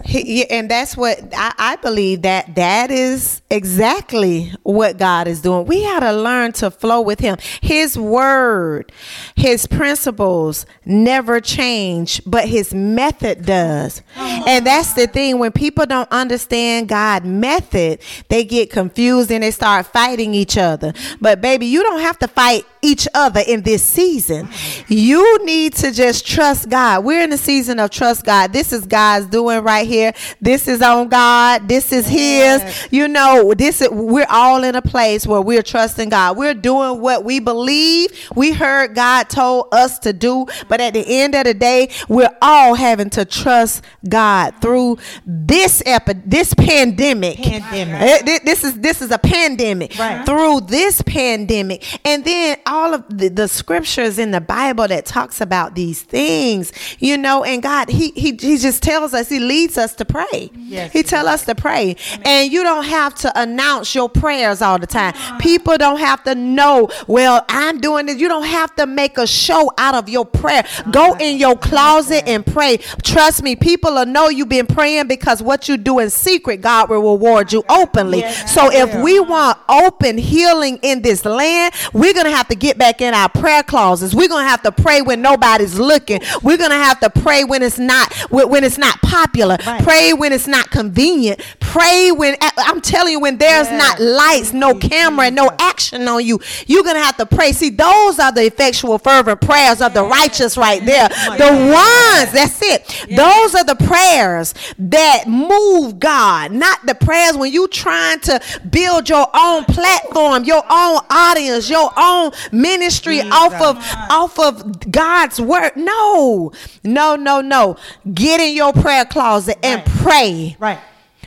He, 0.06 0.40
yeah, 0.40 0.46
and 0.50 0.70
that's 0.72 0.96
what 0.96 1.20
I, 1.36 1.54
I 1.58 1.76
believe 1.76 2.22
that 2.22 2.56
that 2.56 2.92
is 2.92 3.42
exactly 3.50 4.54
what 4.64 4.98
God 4.98 5.28
is 5.28 5.42
doing. 5.42 5.66
We 5.66 5.84
got 5.84 6.00
to 6.00 6.14
learn 6.14 6.54
to 6.54 6.72
flow 6.72 7.02
with 7.02 7.20
Him. 7.20 7.38
His 7.62 7.98
word, 7.98 8.92
His 9.36 9.68
principles 9.68 10.66
never 10.86 11.40
change, 11.42 12.22
but 12.26 12.48
His 12.48 12.74
method 12.74 13.46
does. 13.46 14.02
And 14.16 14.66
that's 14.66 14.94
the 14.94 15.08
thing. 15.08 15.40
When 15.40 15.52
people 15.52 15.86
don't 15.86 16.10
understand 16.12 16.88
God's 16.88 17.26
method, 17.26 18.00
they 18.30 18.44
get 18.44 18.70
confused 18.72 19.32
and 19.32 19.44
they 19.44 19.52
start 19.52 19.88
fighting 19.88 20.34
each 20.34 20.58
other. 20.58 20.94
But 21.20 21.42
baby, 21.42 21.66
you 21.66 21.84
don't 21.84 22.02
have 22.02 22.18
to 22.20 22.28
fight 22.28 22.66
each 22.82 23.08
other 23.13 23.41
in 23.46 23.62
this 23.62 23.84
season. 23.86 24.50
You 24.88 25.46
need 25.46 25.74
to 25.76 25.91
just 25.91 26.26
trust 26.26 26.70
God. 26.70 27.04
We're 27.06 27.22
in 27.24 27.30
the 27.30 27.38
season 27.38 27.80
of 27.80 27.89
trust 27.91 28.26
God. 28.26 28.54
This 28.54 28.74
is 28.74 28.86
God's 28.86 29.28
doing 29.28 29.63
right 29.63 29.88
here. 29.88 30.13
This 30.41 30.67
is 30.67 30.82
on 30.82 31.08
God. 31.10 31.67
This 31.67 31.91
is 31.91 32.08
His. 32.08 32.88
You 32.91 33.08
know, 33.08 33.54
this 33.56 33.82
is 33.82 33.89
we're 33.89 34.26
all 34.30 34.63
in 34.63 34.76
a 34.76 34.82
place 34.82 35.28
where 35.28 35.41
we're 35.41 35.62
trusting 35.63 36.10
God. 36.10 36.38
We're 36.38 36.54
doing 36.54 37.02
what 37.02 37.24
we 37.24 37.39
believe. 37.39 38.10
We 38.36 38.52
heard 38.52 38.96
God 38.96 39.30
told 39.30 39.67
us 39.72 40.00
to 40.00 40.13
do, 40.13 40.46
but 40.67 40.82
at 40.82 40.94
the 40.94 41.06
end 41.08 41.36
of 41.36 41.44
the 41.46 41.54
day, 41.54 41.89
we're 42.10 42.36
all 42.41 42.74
having 42.76 43.10
to 43.12 43.26
trust 43.26 43.84
God 44.08 44.56
through 44.62 44.98
this 45.26 45.84
epi- 45.86 46.22
this 46.26 46.54
pandemic. 46.54 47.38
Pandemic. 47.38 48.02
Eh, 48.28 48.39
This 48.44 48.63
is 48.63 48.74
this 48.80 49.02
is 49.02 49.12
a 49.12 49.17
pandemic 49.20 49.98
Right. 49.98 50.26
through 50.26 50.62
this 50.62 51.02
pandemic 51.04 51.84
and 52.06 52.24
then 52.26 52.58
all 52.72 52.94
of 52.94 53.04
the, 53.10 53.28
the 53.28 53.48
scriptures 53.48 54.18
in 54.18 54.32
the 54.32 54.42
bible 54.42 54.88
that 54.88 55.06
talks 55.06 55.42
about 55.42 55.76
these 55.76 56.02
things 56.02 56.72
you 57.00 57.18
know 57.18 57.44
and 57.44 57.62
god 57.62 57.90
he 57.90 58.12
he, 58.12 58.32
he 58.32 58.58
just 58.58 58.82
tells 58.82 59.14
us 59.14 59.30
he 59.30 59.40
leads 59.40 59.78
us 59.78 59.94
to 59.96 60.06
pray. 60.06 60.50
Yes, 60.56 60.92
he 60.92 61.04
tell 61.04 61.28
us 61.28 61.46
to 61.46 61.56
pray. 61.56 61.96
And 62.24 62.52
you 62.52 62.64
don't 62.64 62.86
have 62.86 63.16
to 63.16 63.40
announce 63.40 63.94
your 63.94 64.10
prayers 64.10 64.62
all 64.62 64.80
the 64.80 64.88
time. 64.88 65.14
People 65.40 65.78
don't 65.78 66.00
have 66.00 66.24
to 66.24 66.36
know 66.36 66.90
well 67.08 67.46
i'm 67.50 67.80
doing 67.80 68.06
this. 68.06 68.18
You 68.18 68.28
don't 68.28 68.46
have 68.46 68.76
to 68.76 68.86
make 68.86 69.18
a 69.18 69.28
show 69.28 69.72
out 69.78 69.96
of 69.96 70.10
your 70.10 70.26
prayer. 70.26 70.64
Go 70.92 71.16
in 71.20 71.38
your 71.38 71.58
closet 71.58 72.24
and 72.28 72.46
pray. 72.46 72.78
Trust 73.04 73.44
me 73.44 73.56
people 73.56 73.94
will 73.94 74.06
know 74.06 74.30
you've 74.30 74.50
been 74.50 74.68
praying 74.68 75.08
because 75.08 75.42
what 75.42 75.68
you 75.68 75.78
do 75.78 76.00
in 76.00 76.10
secret 76.10 76.62
god 76.62 76.90
will 76.90 77.02
reward 77.02 77.52
you 77.52 77.64
openly. 77.70 78.20
Yes, 78.20 78.54
so 78.54 78.72
if 78.72 79.04
we 79.04 79.20
want 79.20 79.58
open 79.68 80.18
healing 80.18 80.80
in 80.82 81.02
this 81.02 81.26
land, 81.26 81.74
we're 81.94 82.14
going 82.14 82.26
to 82.26 82.32
have 82.32 82.48
to 82.50 82.56
get 82.62 82.78
back 82.78 83.02
in 83.02 83.13
our 83.13 83.28
prayer 83.28 83.63
closets. 83.63 84.13
We're 84.13 84.30
going 84.30 84.45
to 84.45 84.50
have 84.50 84.62
to 84.63 84.71
pray 84.71 85.02
when 85.02 85.21
nobody's 85.21 85.78
looking. 85.78 86.21
We're 86.43 86.58
going 86.58 86.69
to 86.69 86.76
have 86.76 87.00
to 87.02 87.10
pray 87.10 87.43
when 87.43 87.63
it's 87.63 87.80
not 87.80 88.13
when 88.30 88.63
it's 88.63 88.78
not 88.78 89.02
popular. 89.02 89.58
Right. 89.65 89.84
Pray 89.84 90.13
when 90.13 90.32
it's 90.32 90.47
not 90.47 90.69
convenient. 90.71 91.41
Pray 91.60 92.12
when 92.12 92.36
eh, 92.39 92.50
I'm 92.58 92.80
telling 92.80 93.12
you 93.13 93.19
when 93.19 93.38
there's 93.38 93.67
Yes. 93.67 94.00
not 94.00 94.00
lights, 94.00 94.54
no 94.54 94.76
camera, 94.76 95.32
no 95.32 95.50
action 95.60 96.08
on 96.08 96.24
you. 96.26 96.39
You're 96.67 96.84
going 96.84 96.95
to 96.95 97.02
have 97.02 97.17
to 97.17 97.26
pray. 97.26 97.52
See, 97.52 97.69
those 97.69 98.19
are 98.19 98.32
the 98.32 98.45
effectual 98.45 98.97
fervent 99.00 99.41
prayers 99.41 99.82
of 99.82 99.93
the 99.93 100.04
righteous 100.04 100.56
right 100.58 100.84
there. 100.86 101.08
The 101.10 101.52
ones, 101.52 102.32
that's 102.32 102.62
it. 102.62 102.88
Those 103.15 103.56
are 103.56 103.63
the 103.63 103.76
prayers 103.76 104.54
that 104.78 105.26
move 105.28 106.00
God, 106.00 106.52
not 106.52 106.86
the 106.86 106.93
prayers 106.95 107.36
when 107.38 107.52
you 107.52 107.67
trying 107.67 108.19
to 108.21 108.39
build 108.69 109.10
your 109.10 109.28
own 109.34 109.65
platform, 109.65 110.43
your 110.43 110.63
own 110.69 111.00
audience, 111.10 111.69
your 111.69 111.91
own 111.97 112.32
ministry 112.52 113.22
off 113.22 113.54
of 113.54 113.78
off 114.10 114.40
of 114.40 114.92
God's 114.92 115.40
word. 115.40 115.72
No. 115.76 116.52
No, 116.84 117.16
no, 117.16 117.42
no. 117.42 117.78
Get 118.14 118.40
in 118.40 118.56
your 118.56 118.74
prayer 118.74 119.06
closet 119.06 119.58
and 119.64 119.86
pray. 119.86 120.56
Right. 120.60 120.80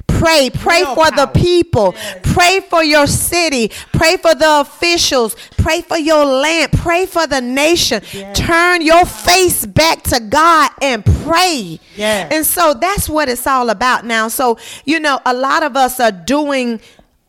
Pray, 0.07 0.49
pray 0.51 0.83
Real 0.83 0.95
for 0.95 1.11
the 1.11 1.27
power. 1.27 1.33
people. 1.33 1.95
Pray 2.23 2.61
for 2.61 2.85
your 2.85 3.07
city. 3.07 3.71
Pray 3.93 4.17
for 4.17 4.35
the 4.35 4.61
officials. 4.61 5.35
Pray 5.57 5.81
for 5.83 5.97
your 5.99 6.25
land. 6.25 6.73
Pray 6.73 7.05
for 7.07 7.27
the 7.27 7.41
nation. 7.41 8.01
Turn 8.33 8.81
your 8.81 9.05
face 9.07 9.67
back 9.67 10.03
to 10.05 10.21
God 10.21 10.71
and 10.81 11.05
pray. 11.05 11.81
Yes. 11.97 12.33
And 12.33 12.47
so 12.47 12.75
that's 12.75 13.09
what 13.09 13.29
it's 13.29 13.47
all 13.47 13.71
about 13.71 14.05
now. 14.05 14.29
So, 14.29 14.59
you 14.85 15.01
know, 15.01 15.21
a 15.27 15.35
lot 15.35 15.63
of 15.63 15.77
us 15.77 15.99
are 16.01 16.13
doing 16.13 16.81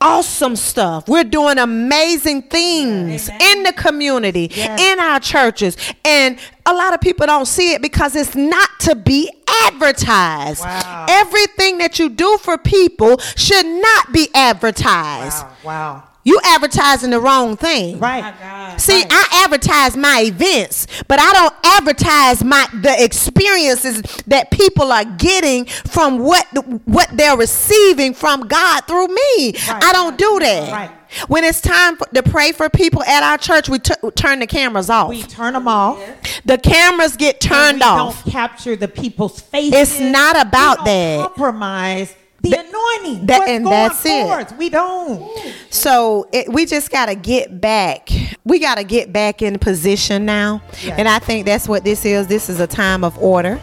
awesome 0.06 0.56
stuff. 0.56 1.08
We're 1.08 1.24
doing 1.24 1.58
amazing 1.58 2.44
things 2.44 3.28
in 3.30 3.64
the 3.64 3.74
community, 3.74 4.52
Yes. 4.54 4.80
in 4.80 5.00
our 5.00 5.20
churches. 5.20 5.78
And 6.04 6.38
a 6.66 6.74
lot 6.74 6.94
of 6.94 7.02
people 7.02 7.26
don't 7.26 7.46
see 7.46 7.74
it 7.74 7.82
because 7.82 8.16
it's 8.16 8.36
not 8.36 8.70
to 8.82 8.96
be 8.96 9.32
advertised. 9.66 10.62
Wow. 10.62 11.06
Everything 11.10 11.78
that 11.80 12.00
you 12.00 12.10
do 12.10 12.38
for 12.40 12.58
people 12.58 13.20
should 13.36 13.66
not 13.66 14.12
be 14.12 14.30
advertised. 14.34 15.44
Wow. 15.44 15.54
Wow. 15.64 16.04
You 16.28 16.40
advertising 16.44 17.12
the 17.12 17.20
wrong 17.20 17.56
thing. 17.56 18.00
Right. 18.00 18.22
My 18.22 18.34
God. 18.40 18.82
See, 18.82 19.04
Right. 19.04 19.08
I 19.12 19.44
advertise 19.44 19.96
my 19.96 20.22
events, 20.26 20.88
but 21.08 21.20
I 21.20 21.32
don't 21.34 21.54
advertise 21.64 22.44
my 22.44 22.68
the 22.74 22.96
experiences 23.04 24.02
that 24.26 24.50
people 24.50 24.92
are 24.92 25.06
getting 25.06 25.66
from 25.66 26.18
what 26.18 26.48
what 26.86 27.10
they're 27.14 27.38
receiving 27.38 28.16
from 28.16 28.48
God 28.48 28.82
through 28.88 29.08
me. 29.10 29.54
Right. 29.70 29.84
I 29.84 29.92
don't 29.94 30.18
do 30.18 30.40
that. 30.40 30.72
Right. 30.72 30.92
When 31.28 31.44
it's 31.44 31.62
time 31.62 31.98
for, 31.98 32.06
to 32.14 32.24
pray 32.24 32.52
for 32.52 32.70
people 32.70 33.04
at 33.04 33.24
our 33.24 33.38
church, 33.38 33.70
we 33.70 33.80
t- 33.80 33.94
turn 34.16 34.40
the 34.40 34.48
cameras 34.48 34.90
off. 34.90 35.10
We 35.10 35.24
turn 35.24 35.54
them 35.54 35.68
off. 35.68 36.00
the 36.46 36.58
cameras 36.58 37.16
get 37.16 37.40
turned 37.40 37.82
off. 37.82 38.24
Don't 38.24 38.32
capture 38.34 38.76
the 38.76 38.88
people's 38.88 39.40
faces. 39.42 39.74
It's 39.74 40.00
not 40.00 40.40
about 40.40 40.86
that. 40.86 41.20
Compromise 41.22 42.14
the 42.42 42.50
That- 42.52 42.66
anointing. 42.68 43.26
that- 43.28 43.48
and 43.50 43.66
that's 43.66 44.04
it. 44.06 44.54
We 44.58 44.70
don't. 44.70 45.28
So 45.70 46.28
it, 46.32 46.52
we 46.52 46.66
just 46.66 46.92
got 46.92 47.08
to 47.08 47.16
get 47.16 47.60
back. 47.62 48.10
We 48.44 48.60
got 48.60 48.76
to 48.76 48.84
get 48.84 49.12
back 49.12 49.42
in 49.42 49.58
position 49.58 50.26
now. 50.26 50.62
Yes. 50.84 50.96
And 51.00 51.08
I 51.08 51.20
think 51.20 51.46
that's 51.46 51.68
what 51.68 51.84
this 51.84 52.06
is. 52.06 52.28
This 52.28 52.50
is 52.50 52.60
a 52.60 52.68
time 52.68 53.04
of 53.04 53.18
order. 53.18 53.60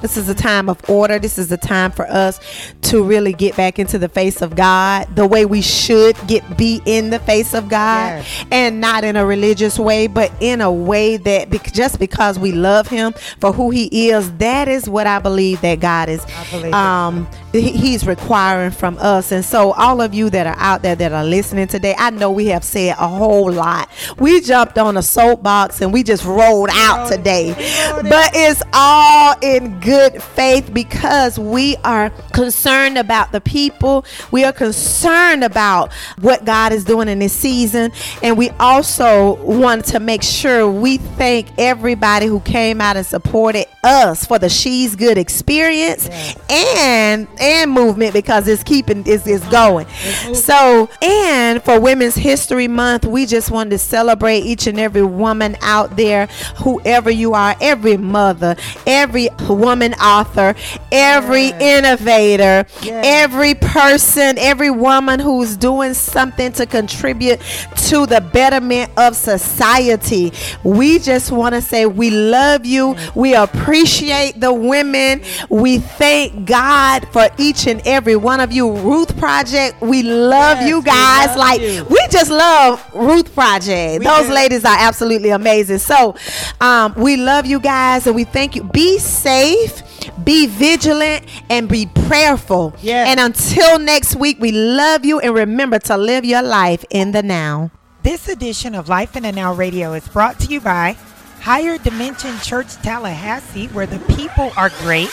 This 0.00 0.16
is 0.16 0.28
a 0.28 0.34
time 0.34 0.68
of 0.68 0.78
order. 0.88 1.18
This 1.18 1.38
is 1.38 1.50
a 1.50 1.56
time 1.56 1.90
for 1.90 2.06
us 2.08 2.40
to 2.82 3.02
really 3.02 3.32
get 3.32 3.56
back 3.56 3.78
into 3.78 3.98
the 3.98 4.08
face 4.08 4.40
of 4.42 4.54
God 4.54 5.14
the 5.16 5.26
way 5.26 5.44
we 5.44 5.60
should 5.60 6.16
get 6.26 6.56
be 6.56 6.80
in 6.84 7.10
the 7.10 7.18
face 7.18 7.52
of 7.54 7.68
God 7.68 8.22
Yes. 8.24 8.44
and 8.50 8.80
not 8.80 9.02
in 9.04 9.16
a 9.16 9.26
religious 9.26 9.78
way, 9.78 10.06
but 10.06 10.32
in 10.40 10.60
a 10.60 10.70
way 10.72 11.16
that 11.16 11.50
bec- 11.50 11.72
just 11.72 11.98
because 11.98 12.38
we 12.38 12.52
love 12.52 12.86
him 12.88 13.12
for 13.40 13.52
who 13.52 13.70
he 13.70 14.08
is, 14.10 14.30
that 14.38 14.68
is 14.68 14.88
what 14.88 15.06
I 15.06 15.18
believe 15.18 15.60
that 15.62 15.80
God 15.80 16.08
is 16.08 16.24
I 16.24 16.50
believe 16.50 16.72
um 16.74 17.28
he's 17.52 18.06
requiring 18.06 18.70
from 18.70 18.98
us. 18.98 19.32
And 19.32 19.44
so 19.44 19.72
all 19.72 20.00
of 20.00 20.14
you 20.14 20.30
that 20.30 20.46
are 20.46 20.56
out 20.58 20.82
there 20.82 20.94
that 20.96 21.12
are 21.12 21.24
listening 21.24 21.66
today, 21.66 21.94
I 21.98 22.10
know 22.10 22.30
we 22.30 22.46
have 22.46 22.64
said 22.64 22.96
a 22.98 23.08
whole 23.08 23.50
lot. 23.50 23.88
We 24.18 24.40
jumped 24.40 24.78
on 24.78 24.96
a 24.96 25.02
soapbox 25.02 25.80
and 25.80 25.92
we 25.92 26.02
just 26.02 26.24
rolled 26.24 26.70
out 26.72 27.10
today. 27.10 27.54
But 28.02 28.32
it's 28.34 28.62
all 28.72 29.34
in 29.42 29.80
good 29.80 30.22
faith 30.22 30.72
because 30.72 31.38
we 31.38 31.76
are 31.84 32.10
concerned 32.32 32.98
about 32.98 33.32
the 33.32 33.40
people. 33.40 34.04
We 34.30 34.44
are 34.44 34.52
concerned 34.52 35.44
about 35.44 35.92
what 36.20 36.44
God 36.44 36.72
is 36.72 36.84
doing 36.84 37.08
in 37.08 37.18
this 37.18 37.32
season. 37.32 37.92
And 38.22 38.36
we 38.36 38.50
also 38.60 39.34
want 39.44 39.86
to 39.86 40.00
make 40.00 40.22
sure 40.22 40.70
we 40.70 40.98
thank 40.98 41.48
everybody 41.58 42.26
who 42.26 42.40
came 42.40 42.80
out 42.80 42.96
and 42.96 43.06
supported 43.06 43.66
us 43.84 44.26
for 44.26 44.38
the 44.38 44.48
She's 44.48 44.96
Good 44.96 45.18
experience 45.18 46.08
and 46.50 47.26
and 47.40 47.70
movement 47.70 48.12
because 48.12 48.48
it's 48.48 48.62
keeping 48.62 49.06
is 49.06 49.26
is 49.26 49.44
going. 49.46 49.86
Mm-hmm. 49.86 50.34
So 50.34 50.88
and 51.02 51.62
for 51.62 51.80
Women's 51.80 52.14
History 52.14 52.68
Month, 52.68 53.04
we 53.04 53.26
just 53.26 53.50
wanted 53.50 53.70
to 53.70 53.78
celebrate 53.78 54.40
each 54.40 54.66
and 54.66 54.78
every 54.78 55.02
woman 55.02 55.56
out 55.62 55.96
there, 55.96 56.26
whoever 56.56 57.10
you 57.10 57.34
are, 57.34 57.56
every 57.60 57.96
mother, 57.96 58.56
every 58.86 59.28
woman 59.48 59.94
author, 59.94 60.54
every 60.92 61.48
innovator, 61.60 62.66
every 62.84 63.54
person, 63.54 64.38
every 64.38 64.70
woman 64.70 65.20
who's 65.20 65.56
doing 65.56 65.94
something 65.94 66.52
to 66.52 66.66
contribute 66.66 67.40
to 67.86 68.06
the 68.06 68.20
betterment 68.20 68.90
of 68.96 69.16
society. 69.16 70.32
We 70.64 70.98
just 70.98 71.30
want 71.32 71.54
to 71.54 71.60
say 71.62 71.86
we 71.86 72.10
love 72.10 72.66
you. 72.66 72.96
We 73.14 73.34
appreciate 73.34 74.40
the 74.40 74.52
women. 74.52 75.22
We 75.48 75.78
thank 75.78 76.46
God 76.46 77.08
for 77.12 77.27
each 77.38 77.66
and 77.66 77.80
every 77.86 78.16
one 78.16 78.40
of 78.40 78.52
you. 78.52 78.70
Ruth 78.78 79.16
Project, 79.18 79.80
we 79.80 80.02
love 80.02 80.58
Yes, 80.60 80.68
you 80.68 80.78
we 80.78 80.84
guys. 80.84 81.26
love 81.28 81.36
like 81.36 81.60
you. 81.60 81.84
we 81.90 81.98
just 82.10 82.30
love 82.30 82.84
Ruth 82.94 83.34
Project. 83.34 84.00
We 84.00 84.04
Those 84.06 84.26
do. 84.28 84.32
ladies 84.34 84.64
are 84.64 84.76
absolutely 84.78 85.30
amazing. 85.30 85.78
So, 85.78 86.14
um, 86.60 86.94
we 86.96 87.16
love 87.16 87.46
you 87.46 87.60
guys 87.60 88.06
and 88.06 88.14
we 88.16 88.24
thank 88.24 88.56
you. 88.56 88.64
Be 88.64 88.98
safe, 88.98 89.82
be 90.24 90.46
vigilant, 90.46 91.24
and 91.50 91.68
be 91.68 91.86
prayerful. 92.06 92.74
Yes. 92.82 93.08
And 93.08 93.20
until 93.20 93.78
next 93.78 94.16
week, 94.16 94.38
we 94.40 94.52
love 94.52 95.04
you 95.04 95.20
and 95.20 95.34
remember 95.34 95.78
to 95.80 95.96
live 95.96 96.24
your 96.24 96.42
life 96.42 96.84
in 96.90 97.12
the 97.12 97.22
now. 97.22 97.70
This 98.02 98.28
edition 98.28 98.74
of 98.74 98.88
Life 98.88 99.16
in 99.16 99.24
the 99.24 99.32
Now 99.32 99.52
Radio 99.52 99.92
is 99.92 100.06
brought 100.08 100.38
to 100.40 100.46
you 100.46 100.60
by 100.60 100.96
Higher 101.40 101.78
Dimension 101.78 102.38
Church 102.40 102.74
Tallahassee, 102.76 103.66
where 103.68 103.86
the 103.86 103.98
people 104.14 104.50
are 104.56 104.70
great. 104.80 105.10